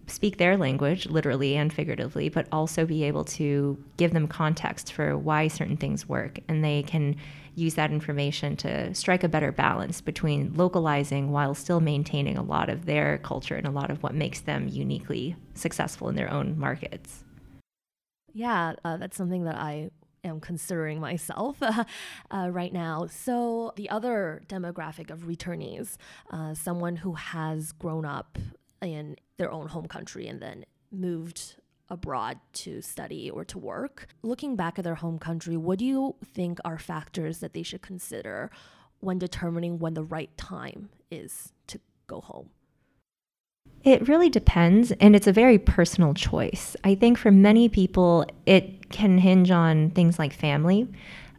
speak 0.06 0.38
their 0.38 0.56
language, 0.56 1.06
literally 1.06 1.56
and 1.56 1.72
figuratively, 1.72 2.28
but 2.28 2.46
also 2.52 2.84
be 2.84 3.04
able 3.04 3.24
to 3.24 3.82
give 3.96 4.12
them 4.12 4.28
context 4.28 4.92
for 4.92 5.16
why 5.16 5.48
certain 5.48 5.76
things 5.76 6.08
work. 6.08 6.38
And 6.48 6.64
they 6.64 6.82
can 6.82 7.16
use 7.54 7.74
that 7.74 7.90
information 7.90 8.56
to 8.56 8.94
strike 8.94 9.24
a 9.24 9.28
better 9.28 9.52
balance 9.52 10.00
between 10.00 10.52
localizing 10.54 11.30
while 11.30 11.54
still 11.54 11.80
maintaining 11.80 12.38
a 12.38 12.42
lot 12.42 12.68
of 12.68 12.86
their 12.86 13.18
culture 13.18 13.56
and 13.56 13.66
a 13.66 13.70
lot 13.70 13.90
of 13.90 14.02
what 14.02 14.14
makes 14.14 14.40
them 14.40 14.68
uniquely 14.68 15.36
successful 15.54 16.08
in 16.08 16.14
their 16.14 16.30
own 16.30 16.58
markets. 16.58 17.24
Yeah, 18.32 18.74
uh, 18.84 18.96
that's 18.96 19.16
something 19.16 19.44
that 19.44 19.56
I 19.56 19.90
am 20.24 20.40
considering 20.40 21.00
myself 21.00 21.56
uh, 21.62 21.84
uh, 22.30 22.48
right 22.50 22.72
now. 22.72 23.06
So, 23.06 23.72
the 23.76 23.90
other 23.90 24.42
demographic 24.48 25.10
of 25.10 25.20
returnees, 25.20 25.96
uh, 26.30 26.54
someone 26.54 26.96
who 26.96 27.14
has 27.14 27.72
grown 27.72 28.04
up 28.04 28.38
in 28.80 29.16
their 29.42 29.52
own 29.52 29.66
home 29.66 29.88
country 29.88 30.28
and 30.28 30.40
then 30.40 30.64
moved 30.92 31.56
abroad 31.88 32.38
to 32.52 32.80
study 32.80 33.28
or 33.28 33.44
to 33.44 33.58
work. 33.58 34.06
Looking 34.22 34.54
back 34.56 34.78
at 34.78 34.84
their 34.84 34.94
home 34.94 35.18
country, 35.18 35.56
what 35.56 35.78
do 35.80 35.84
you 35.84 36.14
think 36.24 36.60
are 36.64 36.78
factors 36.78 37.40
that 37.40 37.52
they 37.52 37.64
should 37.64 37.82
consider 37.82 38.50
when 39.00 39.18
determining 39.18 39.78
when 39.80 39.94
the 39.94 40.04
right 40.04 40.34
time 40.36 40.90
is 41.10 41.52
to 41.66 41.80
go 42.06 42.20
home? 42.20 42.50
It 43.82 44.06
really 44.06 44.30
depends, 44.30 44.92
and 44.92 45.16
it's 45.16 45.26
a 45.26 45.32
very 45.32 45.58
personal 45.58 46.14
choice. 46.14 46.76
I 46.84 46.94
think 46.94 47.18
for 47.18 47.32
many 47.32 47.68
people, 47.68 48.24
it 48.46 48.90
can 48.90 49.18
hinge 49.18 49.50
on 49.50 49.90
things 49.90 50.20
like 50.20 50.32
family. 50.32 50.88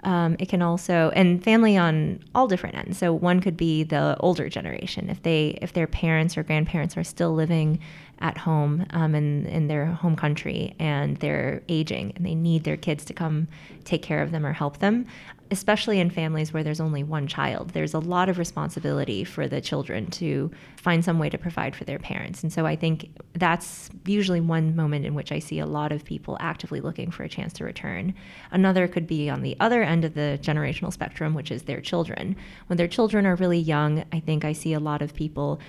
Um, 0.03 0.35
it 0.39 0.49
can 0.49 0.61
also 0.61 1.11
and 1.15 1.43
family 1.43 1.77
on 1.77 2.19
all 2.35 2.47
different 2.47 2.75
ends. 2.75 2.97
So 2.97 3.13
one 3.13 3.39
could 3.39 3.57
be 3.57 3.83
the 3.83 4.17
older 4.19 4.49
generation 4.49 5.09
if 5.09 5.21
they 5.23 5.57
if 5.61 5.73
their 5.73 5.87
parents 5.87 6.37
or 6.37 6.43
grandparents 6.43 6.97
are 6.97 7.03
still 7.03 7.33
living 7.33 7.79
at 8.19 8.37
home 8.37 8.85
um, 8.91 9.15
in 9.15 9.45
in 9.47 9.67
their 9.67 9.85
home 9.85 10.15
country 10.15 10.75
and 10.79 11.17
they're 11.17 11.61
aging 11.69 12.13
and 12.15 12.25
they 12.25 12.35
need 12.35 12.63
their 12.63 12.77
kids 12.77 13.05
to 13.05 13.13
come 13.13 13.47
take 13.83 14.01
care 14.01 14.21
of 14.21 14.31
them 14.31 14.45
or 14.45 14.53
help 14.53 14.79
them 14.79 15.05
especially 15.53 15.99
in 15.99 16.09
families 16.09 16.51
where 16.51 16.63
there's 16.63 16.81
only 16.81 17.03
one 17.03 17.27
child, 17.27 17.69
there's 17.69 17.93
a 17.93 17.99
lot 17.99 18.27
of 18.27 18.39
responsibility 18.39 19.23
for 19.23 19.47
the 19.47 19.61
children 19.61 20.09
to 20.09 20.51
find 20.75 21.05
some 21.05 21.19
way 21.19 21.29
to 21.29 21.37
provide 21.37 21.75
for 21.75 21.83
their 21.83 21.99
parents. 21.99 22.41
And 22.41 22.51
so 22.51 22.65
I 22.65 22.75
think 22.75 23.09
that's 23.33 23.89
usually 24.05 24.41
one 24.41 24.75
moment 24.75 25.05
in 25.05 25.13
which 25.13 25.31
I 25.31 25.39
see 25.39 25.59
a 25.59 25.65
lot 25.65 25.91
of 25.91 26.03
people 26.03 26.37
actively 26.39 26.81
looking 26.81 27.11
for 27.11 27.23
a 27.23 27.29
chance 27.29 27.53
to 27.53 27.63
return. 27.63 28.15
Another 28.51 28.87
could 28.87 29.05
be 29.05 29.29
on 29.29 29.43
the 29.43 29.55
other 29.59 29.83
end 29.83 30.03
of 30.03 30.15
the 30.15 30.39
generational 30.41 30.91
spectrum, 30.91 31.35
which 31.35 31.51
is 31.51 31.63
their 31.63 31.79
children. 31.81 32.35
When 32.67 32.77
their 32.77 32.87
children 32.87 33.25
are 33.25 33.35
really 33.35 33.59
young, 33.59 34.03
I 34.11 34.19
think 34.19 34.43
I 34.43 34.53
see 34.53 34.73
a 34.73 34.79
lot 34.79 35.01
of 35.03 35.13
people 35.13 35.59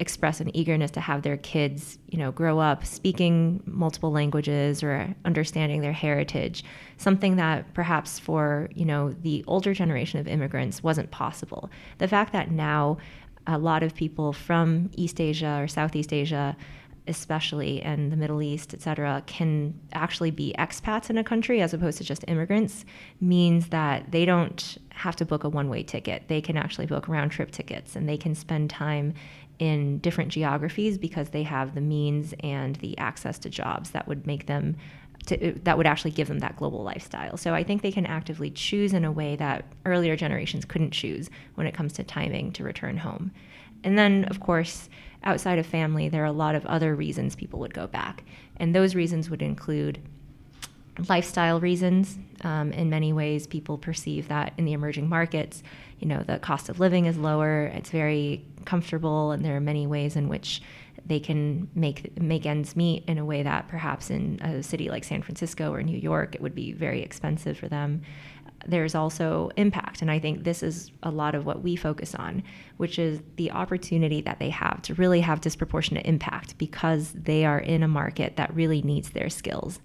express 0.00 0.40
an 0.40 0.54
eagerness 0.56 0.90
to 0.92 1.00
have 1.00 1.22
their 1.22 1.36
kids, 1.36 1.98
you 2.08 2.18
know, 2.18 2.32
grow 2.32 2.58
up 2.58 2.84
speaking 2.84 3.62
multiple 3.66 4.10
languages 4.10 4.82
or 4.82 5.14
understanding 5.24 5.80
their 5.80 5.92
heritage, 5.92 6.64
something 6.96 7.36
that 7.36 7.72
perhaps 7.74 8.18
for, 8.18 8.68
you 8.74 8.84
know, 8.84 9.10
the 9.10 9.44
older 9.46 9.74
generation 9.74 10.20
of 10.20 10.28
immigrants 10.28 10.82
wasn't 10.82 11.10
possible. 11.10 11.70
The 11.98 12.08
fact 12.08 12.32
that 12.32 12.50
now 12.50 12.98
a 13.46 13.58
lot 13.58 13.82
of 13.82 13.94
people 13.94 14.32
from 14.32 14.90
East 14.96 15.20
Asia 15.20 15.58
or 15.60 15.68
Southeast 15.68 16.12
Asia 16.12 16.56
especially 17.08 17.82
and 17.82 18.12
the 18.12 18.16
Middle 18.16 18.42
East, 18.42 18.74
et 18.74 18.80
cetera, 18.80 19.22
can 19.26 19.74
actually 19.92 20.30
be 20.30 20.54
expats 20.58 21.10
in 21.10 21.18
a 21.18 21.24
country 21.24 21.60
as 21.60 21.74
opposed 21.74 21.98
to 21.98 22.04
just 22.04 22.24
immigrants 22.28 22.84
means 23.20 23.68
that 23.68 24.12
they 24.12 24.24
don't 24.24 24.78
have 24.90 25.16
to 25.16 25.24
book 25.24 25.42
a 25.44 25.48
one 25.48 25.68
way 25.68 25.82
ticket. 25.82 26.24
They 26.28 26.40
can 26.40 26.56
actually 26.56 26.86
book 26.86 27.08
round 27.08 27.32
trip 27.32 27.50
tickets 27.50 27.96
and 27.96 28.08
they 28.08 28.16
can 28.16 28.34
spend 28.34 28.70
time 28.70 29.14
in 29.58 29.98
different 29.98 30.30
geographies 30.30 30.98
because 30.98 31.30
they 31.30 31.42
have 31.42 31.74
the 31.74 31.80
means 31.80 32.34
and 32.40 32.76
the 32.76 32.96
access 32.98 33.38
to 33.40 33.50
jobs 33.50 33.90
that 33.90 34.08
would 34.08 34.26
make 34.26 34.46
them 34.46 34.76
to, 35.26 35.52
that 35.62 35.76
would 35.76 35.86
actually 35.86 36.10
give 36.10 36.28
them 36.28 36.40
that 36.40 36.56
global 36.56 36.82
lifestyle. 36.82 37.36
So 37.36 37.54
I 37.54 37.62
think 37.62 37.82
they 37.82 37.92
can 37.92 38.06
actively 38.06 38.50
choose 38.50 38.92
in 38.92 39.04
a 39.04 39.12
way 39.12 39.36
that 39.36 39.64
earlier 39.86 40.16
generations 40.16 40.64
couldn't 40.64 40.90
choose 40.90 41.30
when 41.54 41.66
it 41.66 41.74
comes 41.74 41.92
to 41.94 42.02
timing 42.02 42.52
to 42.52 42.64
return 42.64 42.96
home. 42.96 43.30
And 43.84 43.98
then, 43.98 44.24
of 44.24 44.40
course, 44.40 44.88
outside 45.24 45.58
of 45.58 45.66
family, 45.66 46.08
there 46.08 46.22
are 46.22 46.26
a 46.26 46.32
lot 46.32 46.54
of 46.54 46.66
other 46.66 46.94
reasons 46.94 47.36
people 47.36 47.60
would 47.60 47.74
go 47.74 47.86
back. 47.86 48.24
And 48.56 48.74
those 48.74 48.94
reasons 48.94 49.30
would 49.30 49.42
include 49.42 50.00
lifestyle 51.08 51.60
reasons. 51.60 52.18
Um, 52.42 52.72
in 52.72 52.90
many 52.90 53.12
ways, 53.12 53.46
people 53.46 53.78
perceive 53.78 54.28
that 54.28 54.52
in 54.58 54.64
the 54.64 54.72
emerging 54.72 55.08
markets, 55.08 55.62
you 56.02 56.08
know, 56.08 56.24
the 56.24 56.38
cost 56.40 56.68
of 56.68 56.80
living 56.80 57.06
is 57.06 57.16
lower, 57.16 57.66
it's 57.66 57.90
very 57.90 58.44
comfortable, 58.64 59.30
and 59.30 59.44
there 59.44 59.56
are 59.56 59.60
many 59.60 59.86
ways 59.86 60.16
in 60.16 60.28
which 60.28 60.60
they 61.06 61.20
can 61.20 61.68
make 61.74 62.20
make 62.20 62.44
ends 62.44 62.74
meet 62.74 63.04
in 63.06 63.18
a 63.18 63.24
way 63.24 63.42
that 63.42 63.68
perhaps 63.68 64.10
in 64.10 64.40
a 64.42 64.62
city 64.62 64.88
like 64.88 65.04
San 65.04 65.22
Francisco 65.22 65.72
or 65.72 65.82
New 65.82 65.96
York, 65.96 66.34
it 66.34 66.40
would 66.40 66.54
be 66.54 66.72
very 66.72 67.02
expensive 67.02 67.56
for 67.56 67.68
them. 67.68 68.02
There's 68.66 68.94
also 68.96 69.50
impact, 69.56 70.02
and 70.02 70.10
I 70.10 70.18
think 70.18 70.42
this 70.42 70.62
is 70.62 70.90
a 71.04 71.10
lot 71.10 71.36
of 71.36 71.46
what 71.46 71.62
we 71.62 71.76
focus 71.76 72.14
on, 72.14 72.42
which 72.78 72.98
is 72.98 73.20
the 73.36 73.52
opportunity 73.52 74.20
that 74.22 74.38
they 74.40 74.50
have 74.50 74.82
to 74.82 74.94
really 74.94 75.20
have 75.20 75.40
disproportionate 75.40 76.06
impact 76.06 76.58
because 76.58 77.12
they 77.12 77.44
are 77.44 77.58
in 77.58 77.82
a 77.82 77.88
market 77.88 78.36
that 78.36 78.54
really 78.54 78.82
needs 78.82 79.10
their 79.10 79.30
skills 79.30 79.80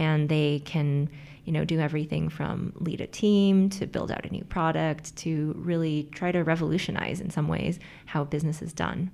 and 0.00 0.28
they 0.30 0.62
can 0.64 1.08
you 1.44 1.52
know 1.52 1.64
do 1.64 1.78
everything 1.78 2.28
from 2.28 2.72
lead 2.76 3.00
a 3.00 3.06
team 3.06 3.68
to 3.68 3.86
build 3.86 4.10
out 4.10 4.24
a 4.24 4.30
new 4.30 4.44
product 4.44 5.14
to 5.14 5.54
really 5.56 6.08
try 6.12 6.32
to 6.32 6.42
revolutionize 6.42 7.20
in 7.20 7.30
some 7.30 7.46
ways 7.46 7.78
how 8.06 8.24
business 8.24 8.60
is 8.62 8.72
done 8.72 9.12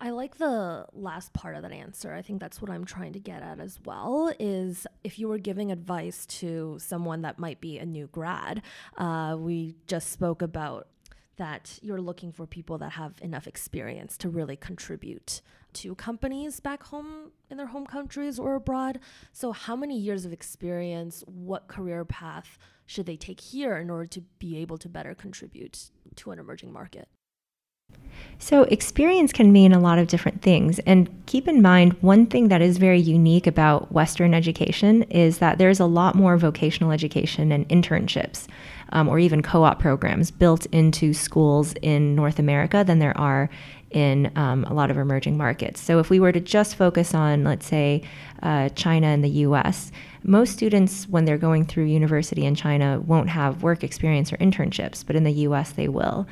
I 0.00 0.10
like 0.10 0.36
the 0.36 0.84
last 0.92 1.32
part 1.32 1.56
of 1.56 1.62
that 1.62 1.72
answer. 1.72 2.12
I 2.12 2.20
think 2.20 2.38
that's 2.38 2.60
what 2.60 2.70
I'm 2.70 2.84
trying 2.84 3.14
to 3.14 3.18
get 3.18 3.42
at 3.42 3.58
as 3.58 3.78
well. 3.86 4.34
Is 4.38 4.86
if 5.02 5.18
you 5.18 5.28
were 5.28 5.38
giving 5.38 5.72
advice 5.72 6.26
to 6.40 6.76
someone 6.78 7.22
that 7.22 7.38
might 7.38 7.58
be 7.62 7.78
a 7.78 7.86
new 7.86 8.08
grad, 8.08 8.60
uh, 8.98 9.36
we 9.38 9.76
just 9.86 10.10
spoke 10.10 10.42
about 10.42 10.88
that 11.36 11.78
you're 11.80 12.02
looking 12.02 12.32
for 12.32 12.46
people 12.46 12.76
that 12.78 12.92
have 12.92 13.14
enough 13.22 13.46
experience 13.46 14.18
to 14.18 14.28
really 14.28 14.56
contribute 14.56 15.40
to 15.74 15.94
companies 15.94 16.60
back 16.60 16.84
home 16.84 17.32
in 17.50 17.56
their 17.56 17.66
home 17.66 17.86
countries 17.86 18.38
or 18.38 18.54
abroad. 18.54 19.00
So, 19.32 19.52
how 19.52 19.76
many 19.76 19.98
years 19.98 20.24
of 20.24 20.32
experience, 20.32 21.24
what 21.26 21.68
career 21.68 22.04
path 22.04 22.58
should 22.86 23.06
they 23.06 23.16
take 23.16 23.40
here 23.40 23.76
in 23.76 23.90
order 23.90 24.06
to 24.06 24.20
be 24.38 24.56
able 24.58 24.78
to 24.78 24.88
better 24.88 25.14
contribute 25.14 25.90
to 26.16 26.30
an 26.30 26.38
emerging 26.38 26.72
market? 26.72 27.08
So, 28.38 28.62
experience 28.64 29.32
can 29.32 29.52
mean 29.52 29.72
a 29.72 29.78
lot 29.78 29.98
of 29.98 30.08
different 30.08 30.42
things. 30.42 30.78
And 30.80 31.08
keep 31.26 31.46
in 31.48 31.62
mind, 31.62 31.94
one 32.00 32.26
thing 32.26 32.48
that 32.48 32.60
is 32.62 32.78
very 32.78 33.00
unique 33.00 33.46
about 33.46 33.92
Western 33.92 34.34
education 34.34 35.02
is 35.04 35.38
that 35.38 35.58
there's 35.58 35.80
a 35.80 35.86
lot 35.86 36.14
more 36.14 36.36
vocational 36.36 36.90
education 36.90 37.52
and 37.52 37.68
internships 37.68 38.46
um, 38.90 39.08
or 39.08 39.18
even 39.18 39.42
co 39.42 39.64
op 39.64 39.78
programs 39.78 40.30
built 40.30 40.66
into 40.66 41.12
schools 41.12 41.74
in 41.82 42.14
North 42.14 42.38
America 42.38 42.84
than 42.86 42.98
there 42.98 43.16
are 43.18 43.50
in 43.94 44.30
um, 44.36 44.64
a 44.64 44.74
lot 44.74 44.90
of 44.90 44.98
emerging 44.98 45.36
markets. 45.36 45.80
So, 45.80 45.98
if 46.00 46.10
we 46.10 46.20
were 46.20 46.32
to 46.32 46.40
just 46.40 46.76
focus 46.76 47.14
on, 47.14 47.44
let's 47.44 47.66
say, 47.66 48.02
uh, 48.42 48.68
China 48.70 49.06
and 49.06 49.24
the 49.24 49.30
US, 49.30 49.92
most 50.22 50.52
students, 50.52 51.08
when 51.08 51.24
they're 51.24 51.38
going 51.38 51.64
through 51.64 51.84
university 51.84 52.44
in 52.44 52.54
China, 52.54 53.00
won't 53.00 53.30
have 53.30 53.62
work 53.62 53.84
experience 53.84 54.32
or 54.32 54.36
internships, 54.38 55.06
but 55.06 55.16
in 55.16 55.24
the 55.24 55.32
US, 55.32 55.72
they 55.72 55.88
will. 55.88 56.26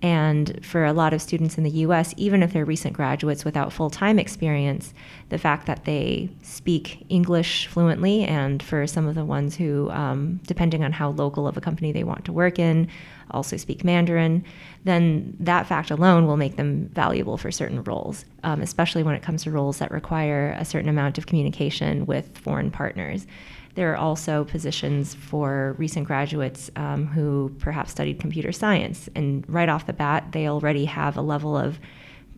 And 0.00 0.64
for 0.64 0.84
a 0.84 0.92
lot 0.92 1.12
of 1.12 1.20
students 1.20 1.58
in 1.58 1.64
the 1.64 1.70
US, 1.70 2.14
even 2.16 2.42
if 2.42 2.52
they're 2.52 2.64
recent 2.64 2.94
graduates 2.94 3.44
without 3.44 3.72
full 3.72 3.90
time 3.90 4.18
experience, 4.18 4.94
the 5.30 5.38
fact 5.38 5.66
that 5.66 5.86
they 5.86 6.28
speak 6.42 7.04
English 7.08 7.66
fluently, 7.66 8.24
and 8.24 8.62
for 8.62 8.86
some 8.86 9.08
of 9.08 9.16
the 9.16 9.24
ones 9.24 9.56
who, 9.56 9.90
um, 9.90 10.40
depending 10.46 10.84
on 10.84 10.92
how 10.92 11.10
local 11.10 11.48
of 11.48 11.56
a 11.56 11.60
company 11.60 11.90
they 11.90 12.04
want 12.04 12.24
to 12.26 12.32
work 12.32 12.60
in, 12.60 12.88
also 13.30 13.56
speak 13.56 13.84
Mandarin, 13.84 14.44
then 14.84 15.36
that 15.40 15.66
fact 15.66 15.90
alone 15.90 16.26
will 16.26 16.36
make 16.36 16.56
them 16.56 16.88
valuable 16.92 17.36
for 17.36 17.50
certain 17.50 17.82
roles, 17.84 18.24
um, 18.44 18.60
especially 18.60 19.02
when 19.02 19.14
it 19.14 19.22
comes 19.22 19.42
to 19.44 19.50
roles 19.50 19.78
that 19.78 19.90
require 19.90 20.54
a 20.58 20.64
certain 20.64 20.88
amount 20.88 21.18
of 21.18 21.26
communication 21.26 22.06
with 22.06 22.36
foreign 22.38 22.70
partners. 22.70 23.26
There 23.74 23.92
are 23.92 23.96
also 23.96 24.44
positions 24.44 25.14
for 25.14 25.76
recent 25.78 26.06
graduates 26.06 26.70
um, 26.74 27.06
who 27.06 27.54
perhaps 27.58 27.92
studied 27.92 28.18
computer 28.18 28.50
science, 28.50 29.08
and 29.14 29.44
right 29.48 29.68
off 29.68 29.86
the 29.86 29.92
bat, 29.92 30.32
they 30.32 30.48
already 30.48 30.84
have 30.86 31.16
a 31.16 31.22
level 31.22 31.56
of 31.56 31.78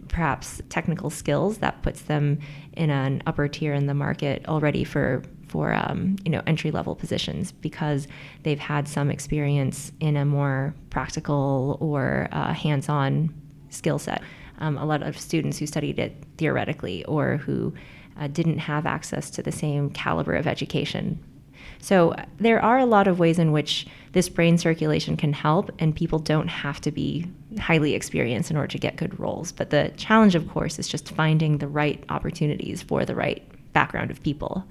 perhaps 0.08 0.60
technical 0.68 1.08
skills 1.08 1.58
that 1.58 1.82
puts 1.82 2.02
them 2.02 2.38
in 2.72 2.90
an 2.90 3.22
upper 3.26 3.48
tier 3.48 3.72
in 3.72 3.86
the 3.86 3.94
market 3.94 4.44
already 4.48 4.84
for 4.84 5.22
for 5.50 5.74
um, 5.74 6.16
you 6.24 6.30
know 6.30 6.42
entry 6.46 6.70
level 6.70 6.94
positions 6.94 7.52
because 7.52 8.06
they've 8.44 8.58
had 8.58 8.86
some 8.86 9.10
experience 9.10 9.92
in 10.00 10.16
a 10.16 10.24
more 10.24 10.74
practical 10.90 11.76
or 11.80 12.28
uh, 12.32 12.52
hands 12.52 12.88
on 12.88 13.34
skill 13.68 13.98
set. 13.98 14.22
Um, 14.58 14.78
a 14.78 14.84
lot 14.84 15.02
of 15.02 15.18
students 15.18 15.58
who 15.58 15.66
studied 15.66 15.98
it 15.98 16.14
theoretically 16.36 17.04
or 17.06 17.38
who 17.38 17.74
uh, 18.18 18.28
didn't 18.28 18.58
have 18.58 18.86
access 18.86 19.30
to 19.30 19.42
the 19.42 19.52
same 19.52 19.90
caliber 19.90 20.34
of 20.34 20.46
education. 20.46 21.18
So 21.78 22.14
there 22.38 22.62
are 22.62 22.78
a 22.78 22.84
lot 22.84 23.08
of 23.08 23.18
ways 23.18 23.38
in 23.38 23.52
which 23.52 23.86
this 24.12 24.28
brain 24.28 24.58
circulation 24.58 25.16
can 25.16 25.32
help, 25.32 25.70
and 25.78 25.96
people 25.96 26.18
don't 26.18 26.48
have 26.48 26.80
to 26.82 26.90
be 26.90 27.26
highly 27.58 27.94
experienced 27.94 28.50
in 28.50 28.56
order 28.56 28.68
to 28.68 28.78
get 28.78 28.96
good 28.96 29.18
roles. 29.18 29.50
But 29.50 29.70
the 29.70 29.92
challenge, 29.96 30.34
of 30.34 30.48
course, 30.48 30.78
is 30.78 30.88
just 30.88 31.10
finding 31.12 31.58
the 31.58 31.68
right 31.68 32.02
opportunities 32.10 32.82
for 32.82 33.04
the 33.04 33.14
right 33.14 33.42
background 33.72 34.10
of 34.10 34.22
people. 34.22 34.64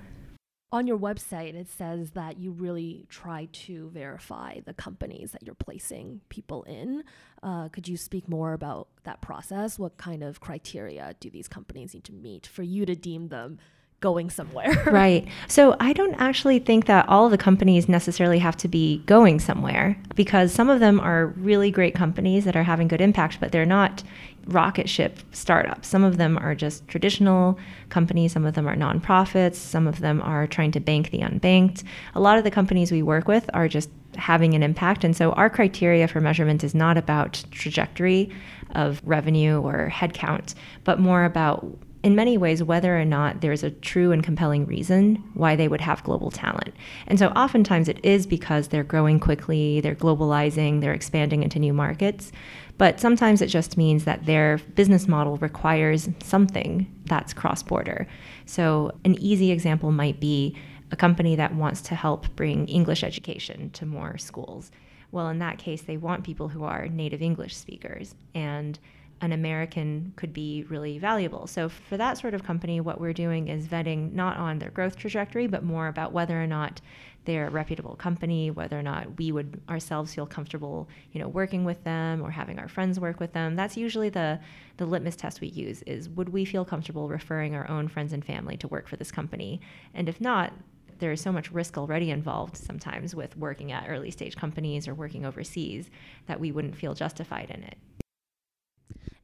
On 0.72 0.86
your 0.86 1.00
website, 1.00 1.56
it 1.56 1.68
says 1.68 2.12
that 2.12 2.40
you 2.40 2.52
really 2.52 3.08
try 3.10 3.48
to 3.52 3.90
verify 3.90 4.60
the 4.60 4.74
companies 4.74 5.32
that 5.32 5.42
you're 5.44 5.56
placing 5.56 6.22
people 6.30 6.62
in. 6.64 7.04
Uh, 7.42 7.70
could 7.70 7.88
you 7.88 7.98
speak 7.98 8.30
more 8.30 8.54
about 8.54 8.88
that 9.04 9.20
process? 9.20 9.80
What 9.80 9.98
kind 9.98 10.22
of 10.22 10.40
criteria 10.40 11.16
do 11.20 11.32
these 11.32 11.48
companies 11.48 11.96
need 11.96 12.04
to 12.04 12.14
meet 12.14 12.46
for 12.46 12.62
you 12.62 12.86
to 12.86 12.96
deem 12.96 13.30
them 13.30 13.58
going 14.00 14.30
somewhere. 14.30 14.72
right. 14.88 15.28
So 15.48 15.76
I 15.80 15.94
don't 15.94 16.16
actually 16.16 16.60
think 16.60 16.86
that 16.86 17.08
all 17.10 17.30
the 17.30 17.38
companies 17.38 17.90
necessarily 17.90 18.40
have 18.40 18.56
to 18.58 18.68
be 18.68 19.00
going 19.06 19.40
somewhere 19.40 19.98
because 20.16 20.54
some 20.54 20.70
of 20.70 20.80
them 20.80 21.00
are 21.00 21.28
really 21.28 21.70
great 21.72 21.96
companies 21.96 22.46
that 22.46 22.56
are 22.56 22.64
having 22.64 22.88
good 22.88 23.02
impact, 23.02 23.40
but 23.40 23.52
they're 23.52 23.66
not 23.66 24.04
rocket 24.48 24.90
ship 24.90 25.20
startups. 25.32 25.88
Some 25.88 26.04
of 26.04 26.18
them 26.18 26.38
are 26.38 26.56
just 26.56 26.88
traditional 26.88 27.60
companies, 27.90 28.32
some 28.32 28.46
of 28.46 28.56
them 28.56 28.68
are 28.68 28.76
nonprofits, 28.76 29.56
some 29.56 29.86
of 29.86 30.00
them 30.00 30.22
are 30.22 30.48
trying 30.48 30.72
to 30.72 30.80
bank 30.80 31.12
the 31.12 31.20
unbanked. 31.20 31.84
A 32.16 32.20
lot 32.20 32.38
of 32.38 32.44
the 32.44 32.52
companies 32.52 32.92
we 32.92 33.04
work 33.04 33.28
with 33.28 33.50
are 33.54 33.68
just 33.68 33.90
having 34.16 34.54
an 34.54 34.64
impact. 34.64 35.04
And 35.04 35.16
so 35.16 35.32
our 35.34 35.50
criteria 35.50 36.08
for 36.08 36.20
measurement 36.20 36.64
is 36.64 36.74
not 36.74 36.98
about 36.98 37.44
trajectory 37.52 38.30
of 38.72 39.02
revenue 39.04 39.60
or 39.62 39.90
headcount, 39.94 40.56
but 40.84 41.00
more 41.00 41.26
about 41.26 41.78
in 42.02 42.16
many 42.16 42.38
ways 42.38 42.64
whether 42.64 42.98
or 42.98 43.04
not 43.04 43.42
there's 43.42 43.64
a 43.64 43.72
true 43.72 44.12
and 44.12 44.24
compelling 44.24 44.66
reason 44.66 45.16
why 45.34 45.56
they 45.56 45.68
would 45.68 45.82
have 45.82 46.04
global 46.04 46.32
talent. 46.32 46.74
And 47.08 47.20
so 47.20 47.28
oftentimes 47.30 47.90
it 47.90 48.00
is 48.04 48.26
because 48.26 48.70
they're 48.70 48.84
growing 48.84 49.20
quickly, 49.20 49.82
they're 49.82 49.96
globalizing, 49.96 50.80
they're 50.80 50.94
expanding 50.94 51.44
into 51.44 51.60
new 51.60 51.74
markets. 51.74 52.32
But 52.78 53.02
sometimes 53.02 53.42
it 53.42 53.48
just 53.48 53.76
means 53.76 54.06
that 54.06 54.26
their 54.26 54.60
business 54.76 55.08
model 55.08 55.36
requires 55.38 56.08
something 56.24 56.90
that's 57.06 57.34
cross 57.34 57.62
border. 57.62 58.08
So, 58.46 58.94
an 59.04 59.16
easy 59.20 59.52
example 59.52 59.92
might 59.92 60.22
be 60.22 60.56
a 60.92 60.96
company 60.96 61.36
that 61.36 61.54
wants 61.54 61.82
to 61.82 61.96
help 61.96 62.34
bring 62.38 62.68
English 62.68 63.04
education 63.04 63.70
to 63.72 63.86
more 63.86 64.18
schools. 64.18 64.72
Well, 65.12 65.28
in 65.28 65.40
that 65.40 65.58
case, 65.58 65.82
they 65.82 65.98
want 65.98 66.24
people 66.24 66.48
who 66.48 66.64
are 66.64 66.88
native 66.88 67.22
English 67.22 67.56
speakers. 67.56 68.16
And 68.34 68.80
an 69.22 69.32
American 69.34 70.14
could 70.16 70.34
be 70.34 70.64
really 70.70 70.98
valuable. 70.98 71.48
So, 71.48 71.70
for 71.70 71.98
that 71.98 72.18
sort 72.18 72.34
of 72.34 72.44
company, 72.44 72.80
what 72.80 73.00
we're 73.02 73.14
doing 73.14 73.48
is 73.48 73.68
vetting 73.68 74.14
not 74.14 74.38
on 74.38 74.60
their 74.60 74.70
growth 74.70 74.96
trajectory, 74.96 75.48
but 75.48 75.64
more 75.64 75.88
about 75.88 76.14
whether 76.14 76.42
or 76.42 76.48
not 76.48 76.82
they're 77.26 77.48
a 77.48 77.52
reputable 77.52 77.96
company, 77.96 78.50
whether 78.50 78.80
or 78.80 78.82
not 78.82 79.18
we 79.18 79.32
would 79.32 79.62
ourselves 79.70 80.14
feel 80.16 80.26
comfortable, 80.26 80.88
you 81.12 81.20
know, 81.20 81.28
working 81.28 81.66
with 81.66 81.84
them 81.84 82.22
or 82.22 82.32
having 82.32 82.58
our 82.60 82.68
friends 82.68 83.00
work 83.00 83.20
with 83.20 83.34
them. 83.34 83.56
That's 83.56 83.78
usually 83.78 84.10
the 84.10 84.40
the 84.78 84.86
litmus 84.86 85.16
test 85.16 85.42
we 85.42 85.48
use 85.48 85.82
is 85.84 86.10
would 86.10 86.30
we 86.30 86.46
feel 86.46 86.64
comfortable 86.64 87.10
referring 87.10 87.56
our 87.56 87.70
own 87.70 87.88
friends 87.88 88.14
and 88.14 88.24
family 88.24 88.58
to 88.58 88.68
work 88.68 88.88
for 88.88 88.96
this 88.96 89.12
company? 89.12 89.60
And 89.94 90.08
if 90.08 90.22
not, 90.22 90.54
there 91.00 91.12
is 91.12 91.22
so 91.22 91.32
much 91.32 91.52
risk 91.52 91.78
already 91.78 92.12
involved 92.12 92.58
sometimes 92.58 93.16
with 93.16 93.38
working 93.38 93.72
at 93.72 93.86
early 93.88 94.12
stage 94.12 94.36
companies 94.36 94.88
or 94.88 94.94
working 94.94 95.26
overseas 95.26 95.90
that 96.28 96.40
we 96.40 96.52
wouldn't 96.52 96.76
feel 96.76 96.94
justified 96.94 97.50
in 97.50 97.64
it. 97.64 97.78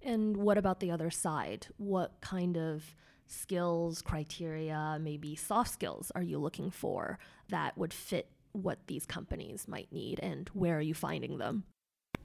And 0.05 0.37
what 0.37 0.57
about 0.57 0.79
the 0.79 0.91
other 0.91 1.09
side? 1.09 1.67
What 1.77 2.21
kind 2.21 2.57
of 2.57 2.95
skills, 3.25 4.03
criteria, 4.03 4.99
maybe 5.01 5.35
soft 5.35 5.71
skills 5.71 6.11
are 6.13 6.21
you 6.21 6.37
looking 6.37 6.69
for 6.69 7.17
that 7.49 7.75
would 7.75 7.91
fit 7.91 8.29
what 8.51 8.77
these 8.87 9.05
companies 9.05 9.67
might 9.67 9.91
need 9.91 10.19
and 10.21 10.47
where 10.53 10.77
are 10.77 10.81
you 10.81 10.93
finding 10.93 11.39
them? 11.39 11.63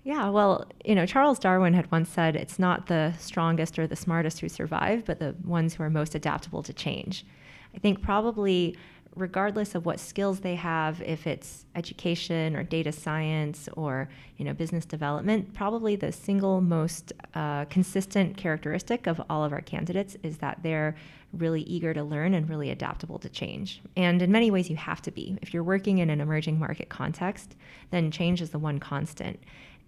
Yeah, 0.05 0.29
well, 0.29 0.71
you 0.85 0.95
know, 0.95 1.07
Charles 1.07 1.39
Darwin 1.39 1.75
had 1.75 1.91
once 1.91 2.09
said 2.09 2.37
it's 2.37 2.59
not 2.59 2.87
the 2.87 3.15
strongest 3.19 3.79
or 3.79 3.87
the 3.87 3.97
smartest 3.97 4.41
who 4.41 4.49
survive, 4.49 5.05
but 5.05 5.19
the 5.19 5.35
ones 5.45 5.75
who 5.75 5.83
are 5.83 5.91
most 5.91 6.15
adaptable 6.15 6.63
to 6.63 6.73
change. 6.73 7.27
I 7.75 7.79
think 7.79 8.03
probably 8.03 8.77
regardless 9.17 9.75
of 9.75 9.87
what 9.87 9.99
skills 9.99 10.41
they 10.41 10.55
have, 10.55 11.03
if 11.03 11.27
it's 11.27 11.67
education 11.75 12.55
or 12.57 12.63
data 12.63 12.93
science 12.93 13.69
or 13.75 14.09
you 14.37 14.45
know 14.45 14.55
business 14.55 14.85
development, 14.85 15.53
probably 15.53 15.97
the 15.97 16.13
single 16.13 16.61
most 16.61 17.13
uh, 17.35 17.65
consistent 17.67 18.37
characteristic 18.37 19.07
of 19.07 19.21
all 19.29 19.45
of 19.45 19.53
our 19.53 19.61
candidates 19.61 20.17
is 20.23 20.39
that 20.39 20.59
they're 20.63 20.95
really 21.33 21.63
eager 21.63 21.95
to 21.95 22.03
learn 22.03 22.35
and 22.35 22.49
really 22.49 22.71
adaptable 22.71 23.19
to 23.19 23.29
change. 23.29 23.81
And 23.97 24.21
in 24.21 24.33
many 24.33 24.51
ways, 24.51 24.69
you 24.69 24.77
have 24.77 25.03
to 25.03 25.11
be. 25.11 25.39
If 25.43 25.55
you're 25.55 25.63
working 25.63 25.99
in 25.99 26.11
an 26.11 26.21
emerging 26.21 26.59
market 26.59 26.89
context, 26.89 27.57
then 27.91 28.11
change 28.11 28.43
is 28.43 28.51
the 28.51 28.59
one 28.59 28.81
constant. 28.81 29.41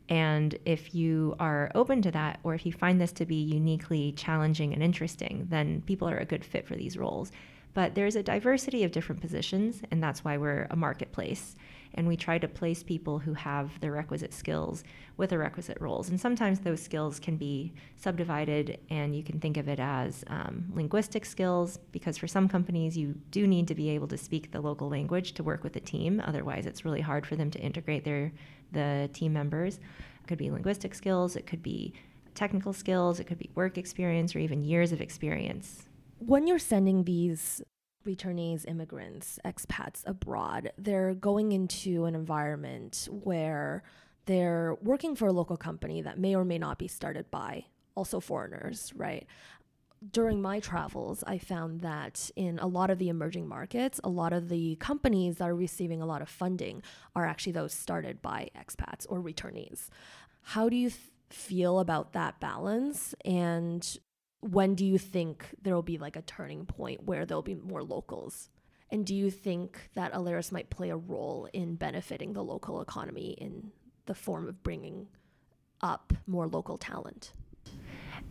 And 0.08 0.56
if 0.64 0.94
you 0.94 1.36
are 1.38 1.70
open 1.74 2.02
to 2.02 2.10
that, 2.10 2.38
or 2.42 2.54
if 2.54 2.66
you 2.66 2.72
find 2.72 3.00
this 3.00 3.12
to 3.12 3.26
be 3.26 3.36
uniquely 3.36 4.12
challenging 4.12 4.72
and 4.72 4.82
interesting, 4.82 5.46
then 5.48 5.82
people 5.86 6.08
are 6.08 6.18
a 6.18 6.24
good 6.24 6.44
fit 6.44 6.66
for 6.66 6.74
these 6.74 6.96
roles. 6.96 7.32
But 7.74 7.94
there's 7.94 8.16
a 8.16 8.22
diversity 8.22 8.84
of 8.84 8.92
different 8.92 9.20
positions, 9.20 9.82
and 9.90 10.02
that's 10.02 10.22
why 10.24 10.36
we're 10.36 10.66
a 10.70 10.76
marketplace. 10.76 11.54
And 11.94 12.08
we 12.08 12.16
try 12.16 12.38
to 12.38 12.48
place 12.48 12.82
people 12.82 13.18
who 13.18 13.34
have 13.34 13.78
the 13.80 13.90
requisite 13.90 14.32
skills 14.32 14.82
with 15.18 15.30
the 15.30 15.38
requisite 15.38 15.78
roles. 15.80 16.08
And 16.08 16.18
sometimes 16.18 16.60
those 16.60 16.82
skills 16.82 17.18
can 17.18 17.36
be 17.36 17.72
subdivided, 17.96 18.78
and 18.90 19.14
you 19.14 19.22
can 19.22 19.40
think 19.40 19.56
of 19.56 19.68
it 19.68 19.78
as 19.78 20.24
um, 20.28 20.70
linguistic 20.74 21.24
skills, 21.24 21.78
because 21.92 22.16
for 22.16 22.26
some 22.26 22.48
companies, 22.48 22.96
you 22.96 23.14
do 23.30 23.46
need 23.46 23.68
to 23.68 23.74
be 23.74 23.90
able 23.90 24.08
to 24.08 24.16
speak 24.16 24.50
the 24.50 24.60
local 24.60 24.88
language 24.88 25.32
to 25.34 25.42
work 25.42 25.62
with 25.62 25.74
the 25.74 25.80
team. 25.80 26.22
Otherwise, 26.26 26.66
it's 26.66 26.84
really 26.84 27.02
hard 27.02 27.26
for 27.26 27.36
them 27.36 27.50
to 27.50 27.58
integrate 27.58 28.04
their 28.04 28.32
the 28.72 29.10
team 29.12 29.34
members. 29.34 29.76
It 29.76 30.26
could 30.26 30.38
be 30.38 30.50
linguistic 30.50 30.94
skills, 30.94 31.36
it 31.36 31.46
could 31.46 31.62
be 31.62 31.92
technical 32.34 32.72
skills, 32.72 33.20
it 33.20 33.24
could 33.24 33.38
be 33.38 33.50
work 33.54 33.76
experience, 33.76 34.34
or 34.34 34.38
even 34.38 34.62
years 34.62 34.92
of 34.92 35.02
experience 35.02 35.86
when 36.26 36.46
you're 36.46 36.58
sending 36.58 37.04
these 37.04 37.62
returnees, 38.06 38.68
immigrants, 38.68 39.38
expats 39.44 40.02
abroad, 40.06 40.72
they're 40.76 41.14
going 41.14 41.52
into 41.52 42.04
an 42.04 42.14
environment 42.14 43.08
where 43.10 43.82
they're 44.26 44.76
working 44.82 45.16
for 45.16 45.26
a 45.26 45.32
local 45.32 45.56
company 45.56 46.00
that 46.02 46.18
may 46.18 46.34
or 46.34 46.44
may 46.44 46.58
not 46.58 46.78
be 46.78 46.88
started 46.88 47.30
by 47.30 47.64
also 47.94 48.20
foreigners, 48.20 48.92
right? 48.94 49.26
During 50.10 50.42
my 50.42 50.58
travels, 50.58 51.22
I 51.26 51.38
found 51.38 51.80
that 51.82 52.30
in 52.34 52.58
a 52.58 52.66
lot 52.66 52.90
of 52.90 52.98
the 52.98 53.08
emerging 53.08 53.48
markets, 53.48 54.00
a 54.02 54.08
lot 54.08 54.32
of 54.32 54.48
the 54.48 54.76
companies 54.76 55.36
that 55.36 55.48
are 55.48 55.54
receiving 55.54 56.02
a 56.02 56.06
lot 56.06 56.22
of 56.22 56.28
funding 56.28 56.82
are 57.14 57.24
actually 57.24 57.52
those 57.52 57.72
started 57.72 58.20
by 58.20 58.50
expats 58.56 59.06
or 59.08 59.20
returnees. 59.20 59.88
How 60.42 60.68
do 60.68 60.76
you 60.76 60.90
th- 60.90 61.00
feel 61.30 61.78
about 61.78 62.12
that 62.14 62.40
balance? 62.40 63.14
And 63.24 63.98
when 64.42 64.74
do 64.74 64.84
you 64.84 64.98
think 64.98 65.46
there 65.62 65.74
will 65.74 65.82
be 65.82 65.98
like 65.98 66.16
a 66.16 66.22
turning 66.22 66.66
point 66.66 67.04
where 67.04 67.24
there'll 67.24 67.42
be 67.42 67.54
more 67.54 67.82
locals? 67.82 68.48
And 68.90 69.06
do 69.06 69.14
you 69.14 69.30
think 69.30 69.88
that 69.94 70.12
Alariss 70.12 70.52
might 70.52 70.68
play 70.68 70.90
a 70.90 70.96
role 70.96 71.48
in 71.52 71.76
benefiting 71.76 72.34
the 72.34 72.44
local 72.44 72.82
economy 72.82 73.36
in 73.38 73.70
the 74.06 74.14
form 74.14 74.48
of 74.48 74.62
bringing 74.62 75.06
up 75.80 76.12
more 76.26 76.46
local 76.46 76.76
talent? 76.76 77.32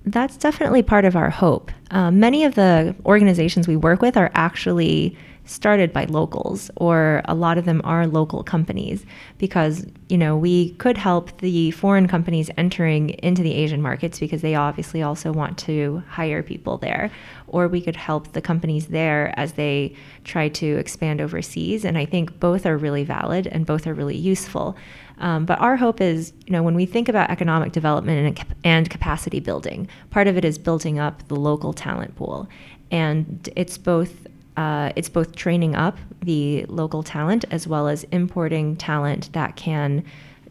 That's 0.06 0.38
definitely 0.38 0.84
part 0.84 1.06
of 1.06 1.15
our 1.15 1.30
hope. 1.30 1.71
Uh, 1.89 2.12
many 2.12 2.43
of 2.43 2.56
the 2.56 2.95
organizations 3.06 3.67
we 3.67 3.76
work 3.76 4.02
with 4.02 4.17
are 4.17 4.32
actually 4.34 5.17
started 5.45 5.91
by 5.91 6.06
locals 6.06 6.69
or 6.77 7.21
a 7.25 7.36
lot 7.36 7.58
of 7.58 7.65
them 7.65 7.82
are 7.84 8.08
local 8.08 8.43
companies 8.43 9.06
because 9.38 9.86
you 10.08 10.17
know 10.17 10.38
we 10.38 10.71
could 10.71 10.97
help 10.97 11.38
the 11.39 11.71
foreign 11.71 12.08
companies 12.08 12.49
entering 12.58 13.10
into 13.10 13.41
the 13.41 13.54
Asian 13.54 13.82
markets 13.82 14.19
because 14.19 14.41
they 14.41 14.56
obviously 14.56 15.01
also 15.01 15.32
want 15.32 15.58
to 15.58 16.04
hire 16.08 16.43
people 16.43 16.77
there. 16.77 17.12
Or 17.47 17.67
we 17.67 17.82
could 17.82 17.97
help 17.97 18.32
the 18.32 18.41
companies 18.41 18.88
there 18.88 19.34
as 19.38 19.54
they 19.54 19.93
try 20.23 20.47
to 20.49 20.77
expand 20.77 21.19
overseas 21.19 21.84
and 21.84 21.97
I 21.97 22.06
think 22.06 22.39
both 22.39 22.65
are 22.65 22.77
really 22.77 23.04
valid 23.04 23.47
and 23.47 23.65
both 23.65 23.88
are 23.88 23.93
really 23.93 24.17
useful. 24.17 24.77
Um, 25.17 25.45
but 25.45 25.60
our 25.60 25.75
hope 25.75 26.01
is, 26.01 26.34
you 26.47 26.51
know, 26.51 26.63
when 26.63 26.73
we 26.73 26.86
think 26.88 27.08
about 27.08 27.30
economic 27.30 27.73
development 27.73 28.39
and, 28.39 28.56
and 28.63 28.89
capacity 28.89 29.39
building, 29.39 29.88
part 30.10 30.27
of 30.27 30.36
it 30.36 30.43
is 30.43 30.58
building 30.58 30.97
up 30.97 31.27
the 31.27 31.36
local 31.36 31.73
talent 31.73 32.15
pool, 32.15 32.49
and 32.89 33.47
it's 33.56 33.77
both 33.77 34.25
uh, 34.57 34.91
it's 34.95 35.09
both 35.09 35.35
training 35.35 35.75
up 35.75 35.97
the 36.21 36.65
local 36.65 37.03
talent 37.03 37.45
as 37.51 37.67
well 37.67 37.87
as 37.87 38.03
importing 38.05 38.75
talent 38.75 39.31
that 39.33 39.55
can 39.55 40.03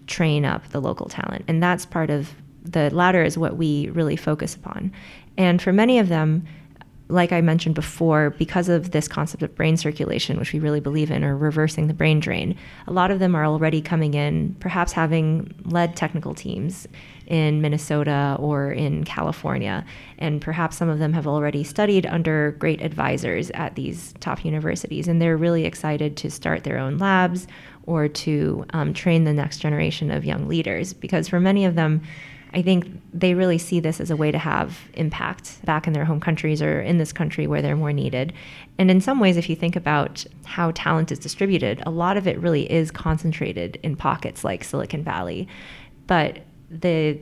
train 0.06 0.44
up 0.44 0.68
the 0.70 0.80
local 0.80 1.06
talent. 1.06 1.44
And 1.48 1.62
that's 1.62 1.86
part 1.86 2.10
of 2.10 2.34
the 2.62 2.90
latter 2.94 3.22
is 3.22 3.38
what 3.38 3.56
we 3.56 3.88
really 3.90 4.16
focus 4.16 4.54
upon. 4.54 4.92
And 5.36 5.62
for 5.62 5.72
many 5.72 5.98
of 5.98 6.08
them, 6.08 6.46
like 7.10 7.32
I 7.32 7.40
mentioned 7.40 7.74
before, 7.74 8.30
because 8.30 8.68
of 8.68 8.92
this 8.92 9.08
concept 9.08 9.42
of 9.42 9.54
brain 9.54 9.76
circulation, 9.76 10.38
which 10.38 10.52
we 10.52 10.58
really 10.58 10.80
believe 10.80 11.10
in, 11.10 11.24
or 11.24 11.36
reversing 11.36 11.86
the 11.86 11.94
brain 11.94 12.20
drain, 12.20 12.56
a 12.86 12.92
lot 12.92 13.10
of 13.10 13.18
them 13.18 13.34
are 13.34 13.44
already 13.44 13.82
coming 13.82 14.14
in, 14.14 14.54
perhaps 14.60 14.92
having 14.92 15.54
led 15.64 15.96
technical 15.96 16.34
teams 16.34 16.86
in 17.26 17.60
Minnesota 17.60 18.36
or 18.40 18.72
in 18.72 19.04
California. 19.04 19.84
And 20.18 20.40
perhaps 20.40 20.76
some 20.76 20.88
of 20.88 20.98
them 20.98 21.12
have 21.12 21.26
already 21.26 21.64
studied 21.64 22.06
under 22.06 22.52
great 22.52 22.80
advisors 22.82 23.50
at 23.50 23.76
these 23.76 24.14
top 24.20 24.44
universities. 24.44 25.06
And 25.06 25.20
they're 25.20 25.36
really 25.36 25.64
excited 25.64 26.16
to 26.18 26.30
start 26.30 26.64
their 26.64 26.78
own 26.78 26.98
labs 26.98 27.46
or 27.84 28.08
to 28.08 28.64
um, 28.70 28.92
train 28.92 29.24
the 29.24 29.32
next 29.32 29.58
generation 29.58 30.10
of 30.10 30.24
young 30.24 30.48
leaders. 30.48 30.92
Because 30.92 31.28
for 31.28 31.40
many 31.40 31.64
of 31.64 31.76
them, 31.76 32.02
I 32.52 32.62
think 32.62 33.00
they 33.12 33.34
really 33.34 33.58
see 33.58 33.78
this 33.80 34.00
as 34.00 34.10
a 34.10 34.16
way 34.16 34.32
to 34.32 34.38
have 34.38 34.78
impact 34.94 35.64
back 35.64 35.86
in 35.86 35.92
their 35.92 36.04
home 36.04 36.20
countries 36.20 36.60
or 36.60 36.80
in 36.80 36.98
this 36.98 37.12
country 37.12 37.46
where 37.46 37.62
they're 37.62 37.76
more 37.76 37.92
needed. 37.92 38.32
And 38.78 38.90
in 38.90 39.00
some 39.00 39.20
ways, 39.20 39.36
if 39.36 39.48
you 39.48 39.54
think 39.54 39.76
about 39.76 40.24
how 40.44 40.72
talent 40.72 41.12
is 41.12 41.18
distributed, 41.18 41.82
a 41.86 41.90
lot 41.90 42.16
of 42.16 42.26
it 42.26 42.38
really 42.40 42.70
is 42.70 42.90
concentrated 42.90 43.78
in 43.82 43.94
pockets 43.94 44.42
like 44.42 44.64
Silicon 44.64 45.04
Valley. 45.04 45.46
But 46.06 46.40
the 46.70 47.20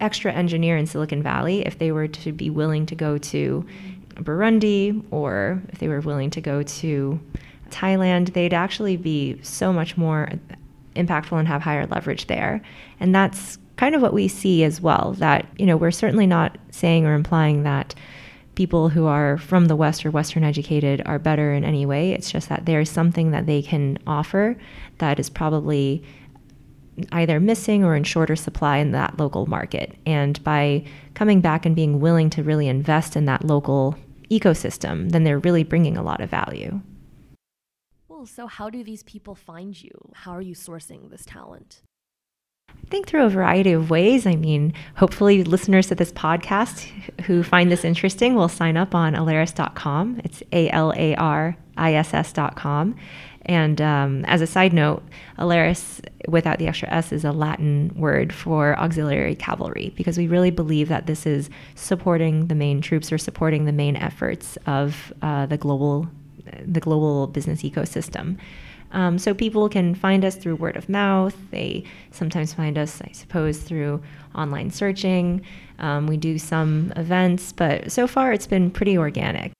extra 0.00 0.32
engineer 0.32 0.76
in 0.76 0.86
Silicon 0.86 1.22
Valley, 1.22 1.66
if 1.66 1.78
they 1.78 1.90
were 1.90 2.08
to 2.08 2.32
be 2.32 2.48
willing 2.48 2.86
to 2.86 2.94
go 2.94 3.18
to 3.18 3.66
Burundi 4.14 5.04
or 5.10 5.62
if 5.68 5.78
they 5.78 5.88
were 5.88 6.00
willing 6.00 6.30
to 6.30 6.40
go 6.40 6.62
to 6.62 7.20
Thailand, 7.70 8.34
they'd 8.34 8.54
actually 8.54 8.96
be 8.96 9.40
so 9.42 9.72
much 9.72 9.96
more 9.96 10.28
impactful 10.96 11.38
and 11.38 11.48
have 11.48 11.62
higher 11.62 11.86
leverage 11.86 12.26
there. 12.26 12.60
And 12.98 13.14
that's 13.14 13.58
kind 13.80 13.94
of 13.94 14.02
what 14.02 14.12
we 14.12 14.28
see 14.28 14.62
as 14.62 14.78
well 14.78 15.14
that, 15.16 15.46
you 15.56 15.64
know, 15.64 15.74
we're 15.74 15.90
certainly 15.90 16.26
not 16.26 16.58
saying 16.70 17.06
or 17.06 17.14
implying 17.14 17.62
that 17.62 17.94
people 18.54 18.90
who 18.90 19.06
are 19.06 19.38
from 19.38 19.68
the 19.68 19.74
West 19.74 20.04
or 20.04 20.10
Western 20.10 20.44
educated 20.44 21.00
are 21.06 21.18
better 21.18 21.54
in 21.54 21.64
any 21.64 21.86
way. 21.86 22.12
It's 22.12 22.30
just 22.30 22.50
that 22.50 22.66
there's 22.66 22.90
something 22.90 23.30
that 23.30 23.46
they 23.46 23.62
can 23.62 23.96
offer 24.06 24.54
that 24.98 25.18
is 25.18 25.30
probably 25.30 26.04
either 27.12 27.40
missing 27.40 27.82
or 27.82 27.96
in 27.96 28.04
shorter 28.04 28.36
supply 28.36 28.76
in 28.76 28.90
that 28.90 29.18
local 29.18 29.46
market. 29.46 29.96
And 30.04 30.44
by 30.44 30.84
coming 31.14 31.40
back 31.40 31.64
and 31.64 31.74
being 31.74 32.00
willing 32.00 32.28
to 32.30 32.42
really 32.42 32.68
invest 32.68 33.16
in 33.16 33.24
that 33.24 33.46
local 33.46 33.96
ecosystem, 34.30 35.10
then 35.10 35.24
they're 35.24 35.38
really 35.38 35.64
bringing 35.64 35.96
a 35.96 36.02
lot 36.02 36.20
of 36.20 36.28
value. 36.28 36.82
Well, 38.08 38.26
so 38.26 38.46
how 38.46 38.68
do 38.68 38.84
these 38.84 39.04
people 39.04 39.34
find 39.34 39.82
you? 39.82 40.10
How 40.12 40.32
are 40.32 40.42
you 40.42 40.54
sourcing 40.54 41.08
this 41.08 41.24
talent? 41.24 41.80
Think 42.88 43.06
through 43.06 43.24
a 43.24 43.28
variety 43.28 43.72
of 43.72 43.90
ways. 43.90 44.26
I 44.26 44.34
mean, 44.34 44.72
hopefully, 44.96 45.44
listeners 45.44 45.86
to 45.88 45.94
this 45.94 46.12
podcast 46.12 46.80
who 47.22 47.42
find 47.42 47.70
this 47.70 47.84
interesting 47.84 48.34
will 48.34 48.48
sign 48.48 48.76
up 48.76 48.94
on 48.94 49.14
alariss.com. 49.14 50.20
It's 50.24 50.42
A 50.52 50.70
L 50.70 50.92
A 50.96 51.14
R 51.14 51.56
I 51.76 51.94
S 51.94 52.14
S.com. 52.14 52.96
And 53.46 53.80
um, 53.80 54.24
as 54.26 54.42
a 54.42 54.46
side 54.46 54.72
note, 54.72 55.02
Alaris, 55.38 56.00
without 56.28 56.58
the 56.58 56.68
extra 56.68 56.88
S, 56.90 57.10
is 57.10 57.24
a 57.24 57.32
Latin 57.32 57.92
word 57.96 58.32
for 58.32 58.78
auxiliary 58.78 59.34
cavalry 59.34 59.92
because 59.96 60.18
we 60.18 60.26
really 60.26 60.50
believe 60.50 60.88
that 60.88 61.06
this 61.06 61.26
is 61.26 61.48
supporting 61.74 62.48
the 62.48 62.54
main 62.54 62.80
troops 62.80 63.10
or 63.10 63.18
supporting 63.18 63.64
the 63.64 63.72
main 63.72 63.96
efforts 63.96 64.58
of 64.66 65.12
uh, 65.22 65.46
the 65.46 65.56
global, 65.56 66.08
the 66.64 66.80
global 66.80 67.26
business 67.28 67.62
ecosystem. 67.62 68.36
Um, 68.92 69.18
so 69.18 69.34
people 69.34 69.68
can 69.68 69.94
find 69.94 70.24
us 70.24 70.36
through 70.36 70.56
word 70.56 70.76
of 70.76 70.88
mouth. 70.88 71.36
They 71.50 71.84
sometimes 72.10 72.52
find 72.52 72.76
us, 72.76 73.00
I 73.02 73.12
suppose, 73.12 73.58
through 73.58 74.02
online 74.34 74.70
searching. 74.70 75.42
Um, 75.78 76.06
we 76.06 76.16
do 76.16 76.38
some 76.38 76.92
events, 76.96 77.52
but 77.52 77.92
so 77.92 78.06
far 78.06 78.32
it's 78.32 78.46
been 78.46 78.70
pretty 78.70 78.98
organic. 78.98 79.52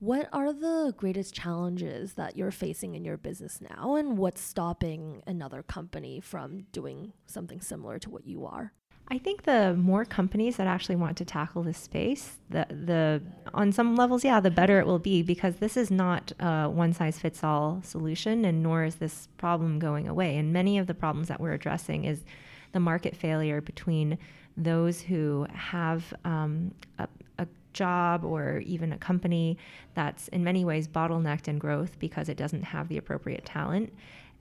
What 0.00 0.28
are 0.34 0.52
the 0.52 0.92
greatest 0.98 1.34
challenges 1.34 2.12
that 2.14 2.36
you're 2.36 2.50
facing 2.50 2.94
in 2.94 3.06
your 3.06 3.16
business 3.16 3.60
now, 3.62 3.94
and 3.94 4.18
what's 4.18 4.42
stopping 4.42 5.22
another 5.26 5.62
company 5.62 6.20
from 6.20 6.66
doing 6.72 7.14
something 7.26 7.62
similar 7.62 7.98
to 8.00 8.10
what 8.10 8.26
you 8.26 8.44
are? 8.44 8.74
I 9.08 9.18
think 9.18 9.42
the 9.42 9.74
more 9.74 10.04
companies 10.06 10.56
that 10.56 10.66
actually 10.66 10.96
want 10.96 11.18
to 11.18 11.24
tackle 11.26 11.62
this 11.62 11.76
space, 11.76 12.38
the 12.48 12.66
the 12.70 13.22
on 13.52 13.70
some 13.70 13.96
levels, 13.96 14.24
yeah, 14.24 14.40
the 14.40 14.50
better 14.50 14.80
it 14.80 14.86
will 14.86 14.98
be 14.98 15.22
because 15.22 15.56
this 15.56 15.76
is 15.76 15.90
not 15.90 16.32
a 16.40 16.70
one 16.70 16.94
size 16.94 17.18
fits 17.18 17.44
all 17.44 17.82
solution, 17.84 18.44
and 18.46 18.62
nor 18.62 18.84
is 18.84 18.96
this 18.96 19.28
problem 19.36 19.78
going 19.78 20.08
away. 20.08 20.36
And 20.38 20.52
many 20.52 20.78
of 20.78 20.86
the 20.86 20.94
problems 20.94 21.28
that 21.28 21.38
we're 21.38 21.52
addressing 21.52 22.04
is 22.04 22.24
the 22.72 22.80
market 22.80 23.14
failure 23.14 23.60
between 23.60 24.18
those 24.56 25.02
who 25.02 25.46
have 25.52 26.14
um, 26.24 26.72
a, 26.98 27.06
a 27.38 27.46
job 27.74 28.24
or 28.24 28.58
even 28.60 28.92
a 28.92 28.98
company 28.98 29.58
that's 29.94 30.28
in 30.28 30.42
many 30.42 30.64
ways 30.64 30.88
bottlenecked 30.88 31.46
in 31.46 31.58
growth 31.58 31.98
because 31.98 32.28
it 32.28 32.36
doesn't 32.36 32.62
have 32.62 32.88
the 32.88 32.96
appropriate 32.96 33.44
talent 33.44 33.92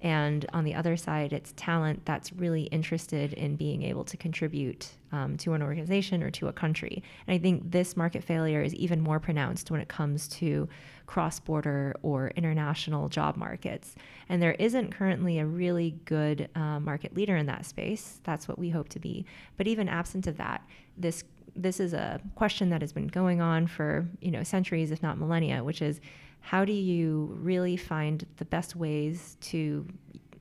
and 0.03 0.45
on 0.51 0.65
the 0.65 0.75
other 0.75 0.97
side, 0.97 1.31
it's 1.31 1.53
talent 1.55 2.05
that's 2.05 2.33
really 2.33 2.63
interested 2.63 3.31
in 3.33 3.55
being 3.55 3.83
able 3.83 4.03
to 4.03 4.17
contribute 4.17 4.89
um, 5.13 5.37
to 5.37 5.53
an 5.53 5.63
organization 5.63 6.21
or 6.21 6.29
to 6.31 6.49
a 6.49 6.53
country. 6.53 7.01
And 7.25 7.33
I 7.33 7.37
think 7.37 7.71
this 7.71 7.95
market 7.95 8.21
failure 8.21 8.61
is 8.61 8.75
even 8.75 8.99
more 8.99 9.21
pronounced 9.21 9.71
when 9.71 9.79
it 9.79 9.87
comes 9.87 10.27
to 10.29 10.67
cross 11.05 11.39
border 11.39 11.95
or 12.01 12.33
international 12.35 13.07
job 13.07 13.37
markets. 13.37 13.95
And 14.27 14.41
there 14.41 14.55
isn't 14.59 14.93
currently 14.93 15.39
a 15.39 15.45
really 15.45 15.91
good 16.03 16.49
uh, 16.53 16.81
market 16.81 17.15
leader 17.15 17.37
in 17.37 17.45
that 17.45 17.65
space. 17.65 18.19
That's 18.25 18.45
what 18.45 18.59
we 18.59 18.69
hope 18.69 18.89
to 18.89 18.99
be. 18.99 19.25
But 19.55 19.67
even 19.67 19.87
absent 19.87 20.27
of 20.27 20.35
that, 20.37 20.67
this 20.97 21.23
this 21.55 21.79
is 21.79 21.93
a 21.93 22.19
question 22.33 22.69
that 22.71 22.81
has 22.81 22.91
been 22.91 23.05
going 23.05 23.39
on 23.39 23.67
for 23.67 24.07
you 24.19 24.31
know 24.31 24.43
centuries, 24.43 24.91
if 24.91 25.03
not 25.03 25.19
millennia, 25.19 25.63
which 25.63 25.81
is 25.81 26.01
how 26.43 26.65
do 26.65 26.73
you 26.73 27.35
really 27.39 27.77
find 27.77 28.25
the 28.35 28.43
best 28.43 28.75
ways 28.75 29.37
to, 29.39 29.87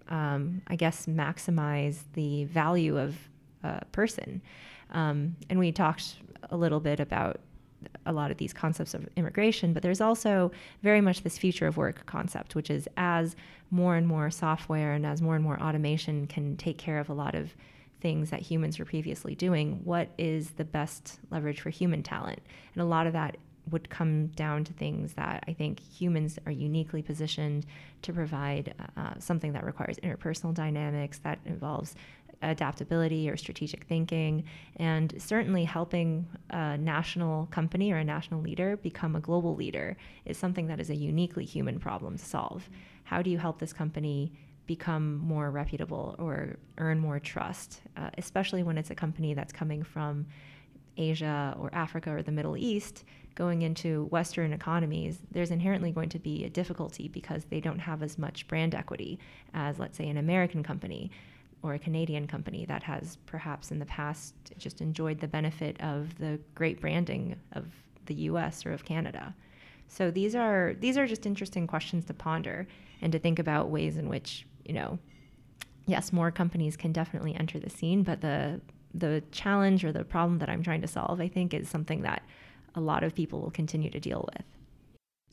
um, 0.09 0.61
I 0.67 0.75
guess, 0.75 1.07
maximize 1.07 2.01
the 2.15 2.45
value 2.47 2.99
of 2.99 3.17
a 3.63 3.85
person? 3.93 4.43
Um, 4.91 5.37
and 5.49 5.61
we 5.61 5.71
talked 5.71 6.17
a 6.51 6.57
little 6.57 6.81
bit 6.81 6.99
about 6.99 7.41
a 8.05 8.13
lot 8.13 8.33
of 8.33 8.37
these 8.37 8.53
concepts 8.53 8.95
of 8.95 9.09
immigration, 9.17 9.73
but 9.73 9.85
there's 9.85 10.01
also 10.01 10.51
very 10.83 11.01
much 11.01 11.23
this 11.23 11.39
future 11.39 11.69
of 11.69 11.77
work 11.77 12.05
concept, 12.05 12.57
which 12.57 12.69
is 12.69 12.89
as 12.97 13.37
more 13.71 13.95
and 13.95 14.09
more 14.09 14.29
software 14.29 14.95
and 14.95 15.07
as 15.07 15.23
more 15.23 15.37
and 15.37 15.45
more 15.45 15.61
automation 15.63 16.27
can 16.27 16.57
take 16.57 16.79
care 16.79 16.99
of 16.99 17.11
a 17.11 17.15
lot 17.15 17.37
of 17.37 17.55
things 18.01 18.31
that 18.31 18.41
humans 18.41 18.81
were 18.81 18.85
previously 18.85 19.37
doing, 19.37 19.81
what 19.85 20.09
is 20.19 20.51
the 20.51 20.65
best 20.65 21.21
leverage 21.31 21.61
for 21.61 21.71
human 21.71 22.03
talent? 22.03 22.41
And 22.75 22.83
a 22.83 22.87
lot 22.87 23.07
of 23.07 23.13
that 23.13 23.37
would 23.71 23.89
come 23.89 24.27
down 24.29 24.65
to 24.65 24.73
things 24.73 25.15
that 25.15 25.45
I 25.47 25.53
think 25.53 25.81
humans 25.81 26.39
are 26.47 26.53
uniquely 26.53 27.03
positioned 27.03 27.67
to 28.03 28.13
provide 28.13 28.75
uh, 28.97 29.15
something 29.19 29.53
that 29.53 29.65
requires 29.65 29.99
interpersonal 29.99 30.53
dynamics, 30.53 31.19
that 31.19 31.39
involves 31.45 31.95
adaptability 32.43 33.31
or 33.31 33.37
strategic 33.37 33.85
thinking, 33.85 34.45
and 34.77 35.15
certainly 35.19 35.65
helping 35.65 36.27
a 36.51 36.77
national 36.77 37.47
company 37.47 37.93
or 37.93 37.99
a 37.99 38.05
national 38.05 38.41
leader 38.43 38.77
become 38.77 39.15
a 39.15 39.21
global 39.21 39.55
leader 39.55 39.97
is 40.25 40.37
something 40.37 40.67
that 40.67 40.81
is 40.81 40.91
a 40.91 40.97
uniquely 40.97 41.45
human 41.45 41.79
problem 41.79 42.19
to 42.19 42.25
solve. 42.25 42.69
How 43.05 43.23
do 43.23 43.31
you 43.31 43.39
help 43.39 43.59
this 43.59 43.73
company? 43.73 44.33
become 44.65 45.19
more 45.19 45.51
reputable 45.51 46.15
or 46.19 46.57
earn 46.79 46.99
more 46.99 47.19
trust, 47.19 47.83
uh, 47.97 48.11
especially 48.17 48.63
when 48.63 48.79
it's 48.79 48.91
a 48.91 48.95
company 48.95 49.35
that's 49.35 49.53
coming 49.53 49.83
from 49.83 50.25
Asia 50.97 51.57
or 51.59 51.71
Africa 51.75 52.11
or 52.11 52.23
the 52.23 52.33
Middle 52.33 52.57
East 52.57 53.05
going 53.35 53.63
into 53.63 54.05
Western 54.07 54.53
economies, 54.53 55.19
there's 55.31 55.51
inherently 55.51 55.91
going 55.91 56.11
to 56.11 56.19
be 56.19 56.45
a 56.45 56.51
difficulty 56.51 57.09
because 57.09 57.45
they 57.47 57.61
don't 57.61 57.79
have 57.79 58.03
as 58.03 58.19
much 58.19 58.47
brand 58.49 58.75
equity 58.75 59.19
as, 59.55 59.79
let's 59.79 59.97
say, 59.97 60.09
an 60.09 60.19
American 60.19 60.63
company 60.63 61.11
or 61.63 61.75
a 61.75 61.79
Canadian 61.79 62.27
company 62.27 62.65
that 62.67 62.83
has 62.83 63.17
perhaps 63.27 63.71
in 63.71 63.79
the 63.79 63.87
past 63.87 64.35
just 64.59 64.81
enjoyed 64.81 65.21
the 65.21 65.29
benefit 65.29 65.81
of 65.81 66.19
the 66.19 66.39
great 66.55 66.81
branding 66.81 67.37
of 67.53 67.67
the 68.07 68.15
US 68.15 68.67
or 68.67 68.73
of 68.73 68.85
Canada. 68.85 69.35
So 69.89 70.11
these 70.11 70.35
are 70.35 70.75
these 70.81 70.97
are 70.97 71.07
just 71.07 71.27
interesting 71.27 71.67
questions 71.67 72.05
to 72.07 72.15
ponder 72.15 72.67
and 73.01 73.13
to 73.13 73.19
think 73.19 73.39
about 73.39 73.71
ways 73.71 73.97
in 73.97 74.09
which, 74.09 74.47
you 74.65 74.73
know, 74.75 74.99
yes, 75.87 76.13
more 76.13 76.31
companies 76.31 76.77
can 76.77 76.93
definitely 76.93 77.35
enter 77.35 77.59
the 77.59 77.71
scene, 77.71 78.03
but 78.03 78.21
the 78.21 78.61
the 78.95 79.23
challenge 79.33 79.85
or 79.85 79.93
the 79.93 80.05
problem 80.05 80.39
that 80.39 80.49
I'm 80.49 80.63
trying 80.63 80.83
to 80.83 80.89
solve, 80.89 81.21
I 81.21 81.29
think, 81.29 81.55
is 81.55 81.69
something 81.69 82.03
that 82.03 82.23
a 82.75 82.81
lot 82.81 83.03
of 83.03 83.15
people 83.15 83.41
will 83.41 83.51
continue 83.51 83.91
to 83.91 84.01
deal 84.01 84.29
with. 84.35 84.45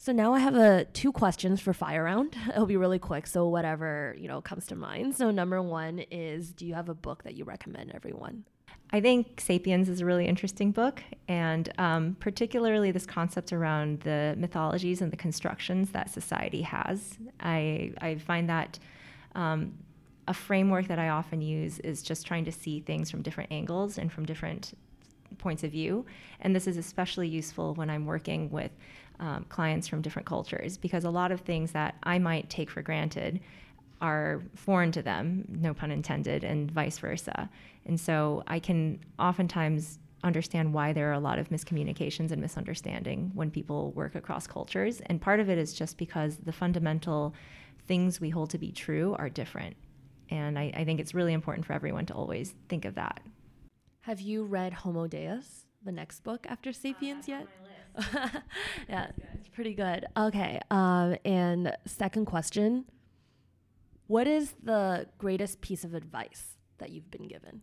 So 0.02 0.14
now 0.14 0.34
I 0.34 0.40
have 0.40 0.56
a 0.56 0.86
two 0.86 1.12
questions 1.12 1.60
for 1.60 1.74
fire 1.74 2.06
round. 2.06 2.34
It'll 2.50 2.66
be 2.66 2.78
really 2.78 3.00
quick, 3.00 3.28
so 3.28 3.48
whatever 3.50 4.16
you 4.18 4.30
know 4.30 4.42
comes 4.42 4.66
to 4.68 4.76
mind. 4.76 5.16
So 5.16 5.30
number 5.30 5.62
one 5.62 6.00
is, 6.10 6.54
do 6.54 6.66
you 6.66 6.74
have 6.74 6.88
a 6.88 6.94
book 6.94 7.24
that 7.24 7.36
you 7.36 7.44
recommend 7.44 7.92
everyone? 7.94 8.46
I 8.92 9.02
think 9.02 9.40
*Sapiens* 9.42 9.90
is 9.90 10.00
a 10.00 10.06
really 10.06 10.26
interesting 10.26 10.72
book, 10.72 11.04
and 11.28 11.72
um, 11.78 12.16
particularly 12.20 12.92
this 12.92 13.06
concept 13.06 13.52
around 13.52 14.00
the 14.00 14.36
mythologies 14.38 15.02
and 15.02 15.12
the 15.12 15.18
constructions 15.18 15.92
that 15.92 16.10
society 16.10 16.62
has. 16.62 17.18
I 17.42 17.92
I 18.00 18.16
find 18.16 18.50
that. 18.50 18.80
Um, 19.36 19.74
a 20.30 20.34
framework 20.34 20.88
that 20.88 21.00
I 21.00 21.10
often 21.10 21.42
use 21.42 21.80
is 21.80 22.04
just 22.04 22.26
trying 22.26 22.46
to 22.46 22.52
see 22.52 22.82
things 22.82 23.10
from 23.10 23.24
different 23.24 23.52
angles 23.52 23.98
and 23.98 24.14
from 24.14 24.26
different 24.26 24.78
points 25.40 25.64
of 25.64 25.72
view. 25.72 26.06
And 26.42 26.56
this 26.56 26.68
is 26.68 26.78
especially 26.78 27.28
useful 27.28 27.74
when 27.74 27.90
I'm 27.90 28.06
working 28.06 28.52
with 28.52 28.72
um, 29.20 29.46
clients 29.50 29.88
from 29.88 30.04
different 30.04 30.28
cultures 30.28 30.78
because 30.78 31.04
a 31.04 31.10
lot 31.10 31.32
of 31.32 31.42
things 31.42 31.72
that 31.72 31.96
I 32.04 32.20
might 32.20 32.48
take 32.48 32.70
for 32.70 32.84
granted 32.84 33.40
are 34.02 34.44
foreign 34.56 34.92
to 34.94 35.02
them, 35.02 35.46
no 35.50 35.74
pun 35.74 35.90
intended, 35.90 36.44
and 36.44 36.70
vice 36.70 37.00
versa. 37.00 37.50
And 37.88 38.00
so 38.00 38.44
I 38.46 38.60
can 38.60 39.00
oftentimes 39.18 39.98
understand 40.24 40.72
why 40.72 40.94
there 40.94 41.10
are 41.10 41.14
a 41.14 41.20
lot 41.20 41.40
of 41.40 41.50
miscommunications 41.50 42.32
and 42.32 42.40
misunderstanding 42.40 43.32
when 43.34 43.50
people 43.50 43.92
work 43.94 44.14
across 44.14 44.46
cultures. 44.46 45.02
And 45.08 45.20
part 45.20 45.40
of 45.40 45.50
it 45.50 45.58
is 45.58 45.74
just 45.74 45.98
because 45.98 46.38
the 46.38 46.54
fundamental 46.54 47.34
things 47.88 48.22
we 48.22 48.30
hold 48.30 48.52
to 48.52 48.60
be 48.60 48.72
true 48.72 49.16
are 49.18 49.28
different. 49.28 49.76
And 50.30 50.58
I, 50.58 50.72
I 50.76 50.86
think 50.86 51.00
it's 51.00 51.14
really 51.14 51.34
important 51.34 51.66
for 51.66 51.74
everyone 51.74 52.06
to 52.08 52.14
always 52.14 52.54
think 52.68 52.86
of 52.86 52.96
that. 52.96 53.22
Have 54.02 54.22
you 54.22 54.44
read 54.44 54.74
Homo 54.74 55.08
Deus, 55.08 55.66
the 55.84 55.92
next 55.92 56.24
book 56.24 56.46
after 56.50 56.72
Sapiens, 56.72 57.28
yet? 57.28 57.48
yeah, 58.90 59.08
it's 59.34 59.50
pretty 59.50 59.74
good. 59.74 60.06
Okay. 60.16 60.60
Um, 60.72 61.16
and 61.26 61.76
second 61.86 62.26
question 62.26 62.86
What 64.08 64.28
is 64.28 64.54
the 64.64 65.08
greatest 65.18 65.62
piece 65.62 65.84
of 65.84 65.94
advice 65.94 66.58
that 66.78 66.92
you've 66.92 67.12
been 67.12 67.28
given? 67.28 67.62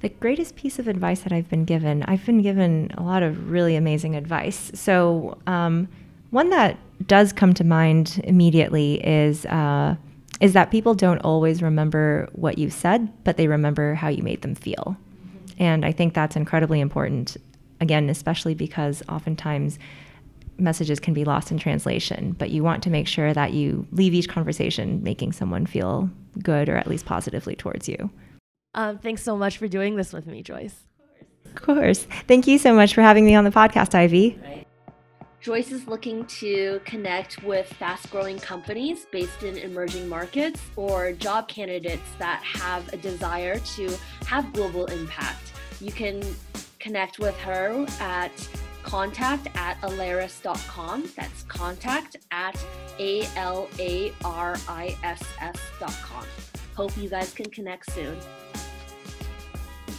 The 0.00 0.10
greatest 0.10 0.56
piece 0.56 0.78
of 0.78 0.88
advice 0.88 1.20
that 1.20 1.32
I've 1.32 1.48
been 1.48 1.64
given, 1.64 2.02
I've 2.02 2.24
been 2.26 2.42
given 2.42 2.90
a 2.98 3.02
lot 3.02 3.22
of 3.22 3.50
really 3.50 3.76
amazing 3.76 4.14
advice. 4.14 4.70
So, 4.74 5.38
um, 5.46 5.88
one 6.30 6.50
that 6.50 6.78
does 7.06 7.32
come 7.32 7.54
to 7.54 7.64
mind 7.64 8.20
immediately 8.24 9.04
is 9.06 9.46
uh, 9.46 9.96
is 10.40 10.52
that 10.52 10.70
people 10.70 10.94
don't 10.94 11.18
always 11.20 11.62
remember 11.62 12.28
what 12.32 12.58
you 12.58 12.70
said, 12.70 13.10
but 13.24 13.36
they 13.36 13.48
remember 13.48 13.94
how 13.94 14.08
you 14.08 14.22
made 14.22 14.42
them 14.42 14.54
feel. 14.54 14.96
Mm-hmm. 14.96 15.62
And 15.62 15.84
I 15.84 15.92
think 15.92 16.14
that's 16.14 16.36
incredibly 16.36 16.80
important. 16.80 17.36
Again, 17.80 18.08
especially 18.08 18.54
because 18.54 19.02
oftentimes 19.08 19.78
messages 20.58 21.00
can 21.00 21.14
be 21.14 21.24
lost 21.24 21.50
in 21.50 21.58
translation, 21.58 22.34
but 22.38 22.50
you 22.50 22.62
want 22.62 22.82
to 22.84 22.90
make 22.90 23.06
sure 23.06 23.34
that 23.34 23.52
you 23.52 23.86
leave 23.92 24.14
each 24.14 24.28
conversation 24.28 25.02
making 25.02 25.32
someone 25.32 25.66
feel 25.66 26.10
good 26.42 26.68
or 26.68 26.76
at 26.76 26.86
least 26.86 27.04
positively 27.04 27.54
towards 27.54 27.88
you. 27.88 28.10
Um, 28.74 28.98
thanks 28.98 29.22
so 29.22 29.36
much 29.36 29.58
for 29.58 29.68
doing 29.68 29.96
this 29.96 30.12
with 30.12 30.26
me, 30.26 30.42
Joyce. 30.42 30.74
Of 31.44 31.54
course. 31.54 32.06
Thank 32.26 32.46
you 32.46 32.58
so 32.58 32.74
much 32.74 32.94
for 32.94 33.02
having 33.02 33.24
me 33.24 33.34
on 33.34 33.44
the 33.44 33.50
podcast, 33.50 33.94
Ivy. 33.94 34.38
Joyce 35.40 35.70
is 35.70 35.86
looking 35.86 36.24
to 36.26 36.80
connect 36.84 37.42
with 37.44 37.66
fast 37.74 38.10
growing 38.10 38.38
companies 38.38 39.06
based 39.12 39.42
in 39.42 39.56
emerging 39.58 40.08
markets 40.08 40.60
or 40.74 41.12
job 41.12 41.46
candidates 41.46 42.08
that 42.18 42.42
have 42.42 42.92
a 42.92 42.96
desire 42.96 43.58
to 43.60 43.96
have 44.26 44.52
global 44.52 44.86
impact. 44.86 45.52
You 45.80 45.92
can 45.92 46.22
connect 46.80 47.18
with 47.18 47.36
her 47.38 47.86
at 48.00 48.32
contact 48.82 49.48
at 49.56 49.80
alariss.com. 49.82 51.10
That's 51.16 51.42
contact 51.44 52.16
at 52.30 52.56
A 52.98 53.26
L 53.36 53.68
A 53.78 54.12
R 54.24 54.56
I 54.68 54.96
S 55.02 55.22
S.com. 55.40 56.24
Hope 56.76 56.96
you 56.96 57.08
guys 57.08 57.32
can 57.32 57.50
connect 57.50 57.90
soon. 57.92 58.16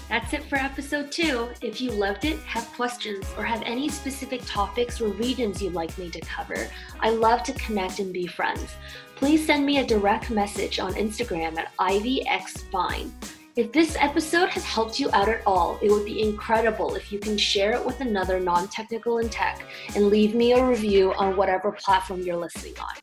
That's 0.10 0.32
it 0.34 0.44
for 0.46 0.56
episode 0.56 1.12
two. 1.12 1.50
If 1.62 1.82
you 1.82 1.92
loved 1.92 2.24
it, 2.24 2.40
have 2.40 2.66
questions, 2.74 3.26
or 3.38 3.44
have 3.44 3.62
any 3.64 3.90
specific 3.90 4.42
topics 4.46 5.02
or 5.02 5.10
regions 5.10 5.62
you'd 5.62 5.74
like 5.74 5.98
me 5.98 6.10
to 6.12 6.22
cover, 6.22 6.68
I 7.02 7.10
love 7.10 7.44
to 7.44 7.54
connect 7.54 8.00
and 8.00 8.14
be 8.14 8.26
friends. 8.26 8.76
Please 9.16 9.46
send 9.46 9.66
me 9.66 9.80
a 9.80 9.86
direct 9.86 10.30
message 10.30 10.80
on 10.80 10.94
Instagram 10.94 11.58
at 11.58 11.76
ivyxvine. 11.78 13.12
If 13.58 13.72
this 13.72 13.98
episode 14.00 14.50
has 14.50 14.64
helped 14.64 15.00
you 15.00 15.10
out 15.14 15.28
at 15.28 15.42
all, 15.46 15.80
it 15.82 15.90
would 15.90 16.06
be 16.06 16.22
incredible 16.22 16.96
if 16.96 17.12
you 17.12 17.20
can 17.20 17.38
share 17.38 17.74
it 17.74 17.84
with 17.84 18.00
another 18.00 18.40
non 18.40 18.68
technical 18.68 19.18
in 19.18 19.30
tech 19.30 19.64
and 19.96 20.08
leave 20.08 20.36
me 20.36 20.54
a 20.54 20.64
review 20.64 21.12
on 21.16 21.36
whatever 21.36 21.72
platform 21.72 22.22
you're 22.22 22.38
listening 22.38 22.76
on. 22.80 22.94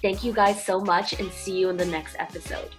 Thank 0.00 0.22
you 0.22 0.32
guys 0.32 0.64
so 0.64 0.80
much 0.80 1.14
and 1.14 1.30
see 1.32 1.58
you 1.58 1.68
in 1.68 1.76
the 1.76 1.84
next 1.84 2.14
episode. 2.20 2.70